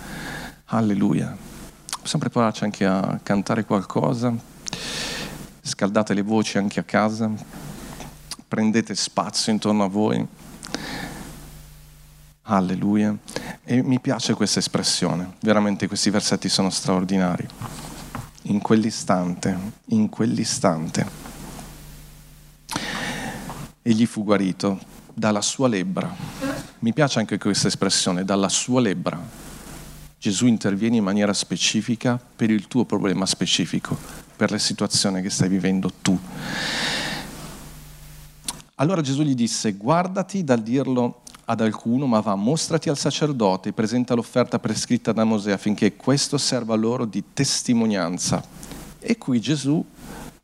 Alleluia. 0.66 1.36
Possiamo 2.02 2.26
prepararci 2.26 2.66
anche 2.66 2.86
a 2.86 3.20
cantare 3.24 3.66
qualcosa? 3.66 4.36
Scaldate 5.66 6.14
le 6.14 6.24
voci 6.24 6.58
anche 6.58 6.82
a 6.82 6.84
casa, 6.84 7.32
prendete 8.46 8.94
spazio 8.96 9.54
intorno 9.54 9.86
a 9.86 9.88
voi. 9.88 10.28
Alleluia. 12.42 13.18
E 13.64 13.82
mi 13.82 14.02
piace 14.02 14.34
questa 14.34 14.60
espressione, 14.60 15.36
veramente 15.40 15.88
questi 15.88 16.10
versetti 16.10 16.50
sono 16.50 16.70
straordinari. 16.70 17.48
In 18.44 18.60
quell'istante, 18.60 19.58
in 19.86 20.10
quell'istante, 20.10 21.08
egli 23.82 24.06
fu 24.06 24.26
guarito 24.26 24.78
dalla 25.14 25.42
sua 25.42 25.70
lebbra. 25.70 26.14
Mi 26.80 26.92
piace 26.92 27.20
anche 27.20 27.38
questa 27.38 27.70
espressione, 27.70 28.26
dalla 28.26 28.50
sua 28.50 28.82
lebbra. 28.82 29.18
Gesù 30.18 30.46
interviene 30.46 30.98
in 30.98 31.04
maniera 31.06 31.34
specifica 31.34 32.20
per 32.36 32.50
il 32.50 32.68
tuo 32.68 32.84
problema 32.84 33.26
specifico, 33.26 33.98
per 34.44 34.52
la 34.52 34.58
situazione 34.58 35.22
che 35.22 35.30
stai 35.30 35.48
vivendo 35.48 35.90
tu. 36.02 36.20
Allora 38.76 39.00
Gesù 39.00 39.22
gli 39.22 39.36
disse, 39.36 39.72
guardati 39.76 40.44
dal 40.44 40.62
dirlo 40.62 41.22
ad 41.46 41.62
alcuno, 41.62 42.08
ma 42.08 42.20
va, 42.20 42.36
mostrati 42.36 42.90
al 42.90 42.98
sacerdote 42.98 43.72
presenta 43.72 44.16
l'offerta 44.16 44.60
prescritta 44.60 45.14
da 45.14 45.24
Mosè 45.24 45.54
affinché 45.54 45.96
questo 45.96 46.38
serva 46.38 46.76
loro 46.76 47.06
di 47.06 47.24
testimonianza. 47.32 48.44
E 49.00 49.18
qui 49.18 49.40
Gesù 49.40 49.82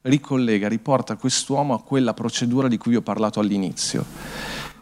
ricollega, 0.03 0.69
riporta 0.69 1.17
quest'uomo 1.17 1.73
a 1.73 1.81
quella 1.81 2.13
procedura 2.13 2.69
di 2.69 2.77
cui 2.77 2.95
ho 2.95 3.01
parlato 3.01 3.41
all'inizio. 3.41 4.05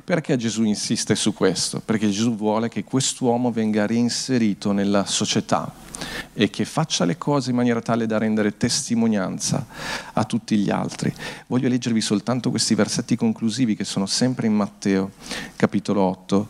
Perché 0.04 0.38
Gesù 0.38 0.62
insiste 0.62 1.16
su 1.16 1.34
questo? 1.34 1.82
Perché 1.84 2.08
Gesù 2.12 2.36
vuole 2.36 2.70
che 2.70 2.84
quest'uomo 2.84 3.52
venga 3.52 3.88
reinserito 3.88 4.74
nella 4.74 5.08
società 5.08 5.87
e 6.34 6.50
che 6.50 6.66
faccia 6.66 7.06
le 7.06 7.18
cose 7.18 7.50
in 7.50 7.56
maniera 7.56 7.82
tale 7.82 8.06
da 8.06 8.18
rendere 8.18 8.58
testimonianza 8.58 9.66
a 10.14 10.24
tutti 10.24 10.58
gli 10.58 10.70
altri. 10.70 11.14
Voglio 11.48 11.68
leggervi 11.68 12.02
soltanto 12.02 12.50
questi 12.50 12.76
versetti 12.76 13.16
conclusivi 13.16 13.76
che 13.76 13.84
sono 13.84 14.06
sempre 14.06 14.48
in 14.48 14.54
Matteo, 14.54 15.12
capitolo 15.56 16.02
8. 16.02 16.48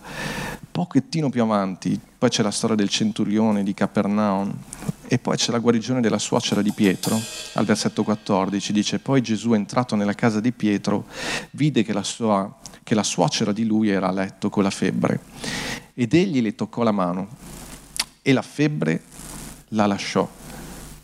Pochettino 0.72 1.30
più 1.30 1.42
avanti, 1.42 2.00
poi 2.18 2.30
c'è 2.30 2.44
la 2.44 2.52
storia 2.52 2.76
del 2.76 2.90
centurione 2.90 3.64
di 3.64 3.74
Capernaum 3.74 4.54
e 5.08 5.18
poi 5.18 5.38
c'è 5.38 5.52
la 5.52 5.60
guarigione 5.60 6.02
della 6.02 6.20
suocera 6.20 6.62
di 6.62 6.72
Pietro, 6.72 7.20
al 7.54 7.66
versetto 7.66 8.04
14 8.04 8.74
dice, 8.74 9.00
poi 9.00 9.22
Gesù 9.22 9.54
entrato 9.54 9.96
nella 9.96 10.14
casa 10.14 10.40
di 10.40 10.52
Pietro 10.52 11.06
vide 11.52 11.84
che 11.84 11.94
la 11.94 12.04
sua 12.04 12.54
che 12.88 12.96
la 12.96 13.04
suocera 13.04 13.52
di 13.52 13.66
lui 13.66 13.90
era 13.90 14.08
a 14.08 14.12
letto 14.12 14.50
con 14.50 14.64
la 14.64 14.70
febbre 14.70 15.20
ed 15.94 16.14
egli 16.14 16.42
le 16.42 16.56
toccò 16.56 16.84
la 16.84 16.94
mano 16.94 17.28
e 18.22 18.32
la 18.32 18.42
febbre 18.42 19.02
la 19.70 19.86
lasciò 19.86 20.28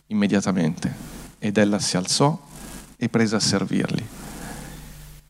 immediatamente 0.07 0.93
ed 1.39 1.57
ella 1.57 1.79
si 1.79 1.97
alzò 1.97 2.39
e 2.95 3.09
prese 3.09 3.35
a 3.35 3.39
servirli. 3.39 4.07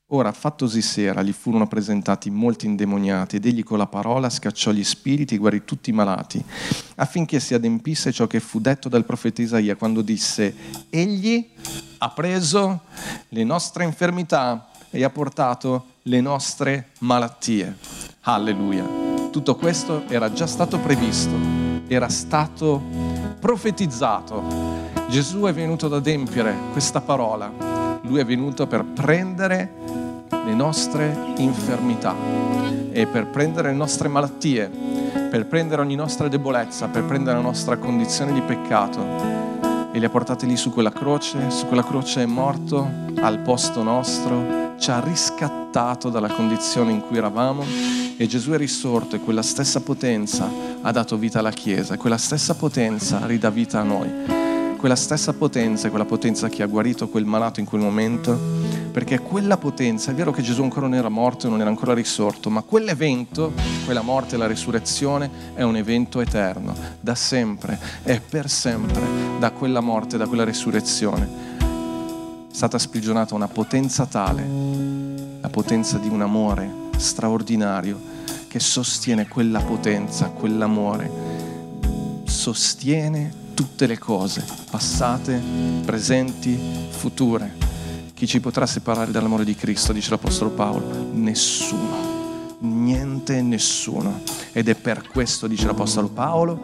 Ora, 0.07 0.31
fattosi 0.31 0.83
sera, 0.83 1.23
gli 1.23 1.31
furono 1.31 1.65
presentati 1.65 2.29
molti 2.29 2.67
indemoniati 2.67 3.37
ed 3.37 3.45
egli 3.45 3.63
con 3.63 3.79
la 3.79 3.87
parola 3.87 4.29
scacciò 4.29 4.69
gli 4.69 4.83
spiriti 4.83 5.33
e 5.33 5.37
guarì 5.39 5.63
tutti 5.65 5.89
i 5.89 5.93
malati, 5.93 6.43
affinché 6.95 7.39
si 7.39 7.55
adempisse 7.55 8.11
ciò 8.11 8.27
che 8.27 8.39
fu 8.39 8.59
detto 8.59 8.89
dal 8.89 9.05
profeta 9.05 9.41
Isaia 9.41 9.75
quando 9.75 10.03
disse, 10.03 10.55
egli 10.91 11.49
ha 11.97 12.09
preso 12.11 12.81
le 13.29 13.43
nostre 13.43 13.85
infermità 13.85 14.69
e 14.91 15.03
ha 15.03 15.09
portato 15.09 15.85
le 16.03 16.21
nostre 16.21 16.89
malattie. 16.99 17.75
Alleluia. 18.21 18.85
Tutto 19.31 19.55
questo 19.55 20.07
era 20.09 20.31
già 20.31 20.45
stato 20.45 20.77
previsto, 20.77 21.35
era 21.87 22.07
stato 22.09 23.12
profetizzato. 23.43 24.41
Gesù 25.09 25.41
è 25.41 25.53
venuto 25.53 25.87
ad 25.87 25.93
adempiere 25.95 26.55
questa 26.71 27.01
parola. 27.01 27.51
Lui 28.03 28.21
è 28.21 28.25
venuto 28.25 28.67
per 28.67 28.85
prendere 28.85 29.73
le 30.45 30.53
nostre 30.53 31.33
infermità 31.35 32.15
e 32.89 33.05
per 33.05 33.27
prendere 33.27 33.71
le 33.71 33.75
nostre 33.75 34.07
malattie, 34.07 34.71
per 35.29 35.45
prendere 35.47 35.81
ogni 35.81 35.95
nostra 35.95 36.29
debolezza, 36.29 36.87
per 36.87 37.03
prendere 37.03 37.35
la 37.35 37.43
nostra 37.43 37.75
condizione 37.75 38.31
di 38.31 38.39
peccato 38.39 39.91
e 39.91 39.99
li 39.99 40.05
ha 40.05 40.09
portati 40.09 40.47
lì 40.47 40.55
su 40.55 40.71
quella 40.71 40.91
croce, 40.91 41.49
su 41.49 41.65
quella 41.67 41.83
croce 41.83 42.23
è 42.23 42.25
morto 42.25 42.89
al 43.19 43.39
posto 43.39 43.83
nostro, 43.83 44.71
ci 44.79 44.89
ha 44.89 45.01
riscattato 45.01 46.09
dalla 46.09 46.29
condizione 46.29 46.93
in 46.93 47.01
cui 47.01 47.17
eravamo 47.17 47.65
e 48.15 48.25
Gesù 48.25 48.51
è 48.51 48.57
risorto 48.57 49.17
e 49.17 49.19
quella 49.19 49.41
stessa 49.41 49.81
potenza 49.81 50.72
ha 50.85 50.91
dato 50.91 51.17
vita 51.17 51.39
alla 51.39 51.51
Chiesa 51.51 51.93
e 51.93 51.97
quella 51.97 52.17
stessa 52.17 52.55
potenza 52.55 53.25
ridà 53.25 53.49
vita 53.49 53.79
a 53.79 53.83
noi. 53.83 54.09
Quella 54.77 54.97
stessa 54.97 55.31
potenza 55.31 55.87
è 55.87 55.89
quella 55.89 56.03
potenza 56.03 56.49
che 56.49 56.61
ha 56.61 56.65
guarito 56.65 57.07
quel 57.07 57.23
malato 57.23 57.61
in 57.61 57.65
quel 57.65 57.79
momento, 57.79 58.37
perché 58.91 59.19
quella 59.19 59.55
potenza, 59.55 60.11
è 60.11 60.13
vero 60.13 60.31
che 60.31 60.41
Gesù 60.41 60.61
ancora 60.61 60.87
non 60.87 60.95
era 60.97 61.07
morto 61.07 61.47
non 61.47 61.61
era 61.61 61.69
ancora 61.69 61.93
risorto, 61.93 62.49
ma 62.49 62.63
quell'evento, 62.63 63.53
quella 63.85 64.01
morte 64.01 64.35
e 64.35 64.37
la 64.37 64.45
risurrezione, 64.45 65.29
è 65.53 65.61
un 65.63 65.77
evento 65.77 66.19
eterno, 66.19 66.75
da 66.99 67.15
sempre 67.15 67.79
e 68.03 68.19
per 68.19 68.49
sempre, 68.49 69.01
da 69.39 69.51
quella 69.51 69.79
morte, 69.79 70.17
da 70.17 70.27
quella 70.27 70.43
risurrezione. 70.43 71.29
È 72.51 72.53
stata 72.53 72.77
sprigionata 72.77 73.35
una 73.35 73.47
potenza 73.47 74.05
tale, 74.05 74.45
la 75.39 75.49
potenza 75.49 75.97
di 75.97 76.09
un 76.09 76.21
amore 76.21 76.69
straordinario 76.97 78.12
che 78.53 78.59
sostiene 78.59 79.27
quella 79.27 79.61
potenza, 79.61 80.27
quell'amore, 80.27 81.09
sostiene 82.25 83.33
tutte 83.55 83.87
le 83.87 83.97
cose, 83.97 84.45
passate, 84.69 85.41
presenti, 85.83 86.55
future. 86.91 87.51
Chi 88.13 88.27
ci 88.27 88.39
potrà 88.39 88.67
separare 88.67 89.09
dall'amore 89.09 89.43
di 89.43 89.55
Cristo, 89.55 89.91
dice 89.91 90.11
l'Apostolo 90.11 90.51
Paolo? 90.51 91.09
Nessuno. 91.13 92.57
Niente 92.59 93.39
e 93.39 93.41
nessuno. 93.41 94.21
Ed 94.51 94.69
è 94.69 94.75
per 94.75 95.07
questo, 95.07 95.47
dice 95.47 95.65
l'Apostolo 95.65 96.09
Paolo, 96.09 96.63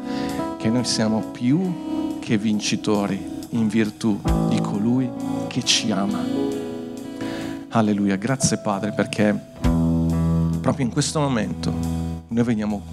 che 0.59 0.69
noi 0.69 0.85
siamo 0.85 1.21
più 1.31 2.19
che 2.19 2.37
vincitori 2.37 3.19
in 3.49 3.67
virtù 3.67 4.21
di 4.47 4.61
colui 4.61 5.09
che 5.47 5.63
ci 5.63 5.89
ama. 5.89 6.23
Alleluia, 7.69 8.15
grazie 8.15 8.59
Padre 8.59 8.91
perché 8.91 9.57
proprio 10.69 10.85
in 10.85 10.93
questo 10.93 11.19
momento 11.19 11.73
noi 12.27 12.43
veniamo 12.43 12.83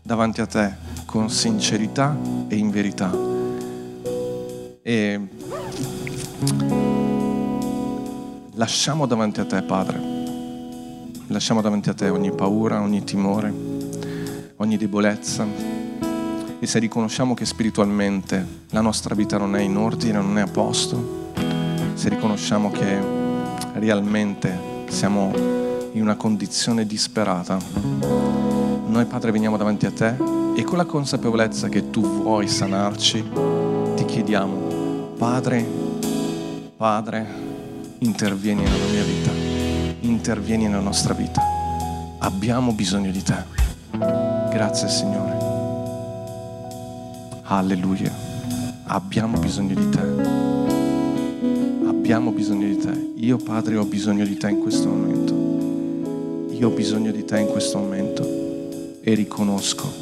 davanti 0.00 0.40
a 0.40 0.46
te 0.46 0.72
con 1.04 1.28
sincerità 1.28 2.16
e 2.48 2.56
in 2.56 2.70
verità. 2.70 3.14
E 4.82 5.20
lasciamo 8.54 9.04
davanti 9.04 9.40
a 9.40 9.44
te, 9.44 9.60
Padre, 9.60 10.00
lasciamo 11.26 11.60
davanti 11.60 11.90
a 11.90 11.92
te 11.92 12.08
ogni 12.08 12.32
paura, 12.32 12.80
ogni 12.80 13.04
timore, 13.04 13.52
ogni 14.56 14.78
debolezza. 14.78 15.44
E 16.60 16.66
se 16.66 16.78
riconosciamo 16.78 17.34
che 17.34 17.44
spiritualmente 17.44 18.46
la 18.70 18.80
nostra 18.80 19.14
vita 19.14 19.36
non 19.36 19.54
è 19.54 19.60
in 19.60 19.76
ordine, 19.76 20.18
non 20.18 20.38
è 20.38 20.40
a 20.40 20.46
posto, 20.46 21.32
se 21.92 22.08
riconosciamo 22.08 22.70
che 22.70 22.98
realmente 23.74 24.86
siamo 24.88 25.61
in 25.92 26.02
una 26.02 26.16
condizione 26.16 26.86
disperata, 26.86 27.58
noi 28.86 29.04
Padre 29.04 29.30
veniamo 29.30 29.56
davanti 29.56 29.86
a 29.86 29.90
te 29.90 30.16
e 30.54 30.64
con 30.64 30.76
la 30.78 30.84
consapevolezza 30.84 31.68
che 31.68 31.90
tu 31.90 32.00
vuoi 32.00 32.48
sanarci, 32.48 33.24
ti 33.96 34.04
chiediamo, 34.04 35.10
Padre, 35.16 35.64
Padre, 36.76 37.26
intervieni 37.98 38.62
nella 38.62 38.86
mia 38.86 39.04
vita, 39.04 39.30
intervieni 40.00 40.66
nella 40.66 40.80
nostra 40.80 41.14
vita. 41.14 41.42
Abbiamo 42.18 42.72
bisogno 42.72 43.10
di 43.10 43.22
te. 43.22 43.44
Grazie 44.50 44.88
Signore. 44.88 45.36
Alleluia. 47.44 48.12
Abbiamo 48.84 49.38
bisogno 49.38 49.74
di 49.74 49.88
te. 49.88 50.00
Abbiamo 51.86 52.30
bisogno 52.30 52.66
di 52.66 52.78
te. 52.78 53.12
Io 53.16 53.36
Padre 53.36 53.76
ho 53.76 53.84
bisogno 53.84 54.24
di 54.24 54.36
te 54.36 54.50
in 54.50 54.58
questo 54.58 54.88
momento. 54.88 55.11
Io 56.62 56.68
ho 56.68 56.70
bisogno 56.70 57.10
di 57.10 57.24
te 57.24 57.40
in 57.40 57.48
questo 57.48 57.78
momento 57.78 59.00
e 59.00 59.14
riconosco, 59.14 59.94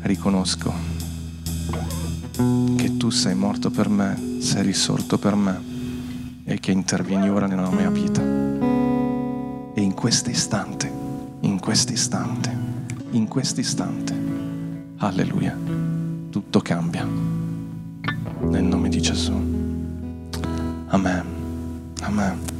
riconosco 0.00 0.72
che 2.76 2.96
tu 2.96 3.10
sei 3.10 3.34
morto 3.34 3.68
per 3.68 3.90
me, 3.90 4.38
sei 4.38 4.62
risorto 4.62 5.18
per 5.18 5.34
me 5.34 5.60
e 6.44 6.58
che 6.58 6.70
intervieni 6.70 7.28
ora 7.28 7.46
nella 7.46 7.68
mia 7.68 7.90
vita. 7.90 8.22
E 8.22 9.80
in 9.82 9.92
questo 9.92 10.30
istante, 10.30 10.90
in 11.40 11.60
questo 11.60 11.92
istante, 11.92 12.56
in 13.10 13.28
questo 13.28 13.60
istante, 13.60 14.14
alleluia, 14.96 15.54
tutto 16.30 16.60
cambia. 16.60 17.06
Nel 18.40 18.64
nome 18.64 18.88
di 18.88 19.02
Gesù. 19.02 19.34
Amen. 20.86 21.24
Amen. 22.00 22.59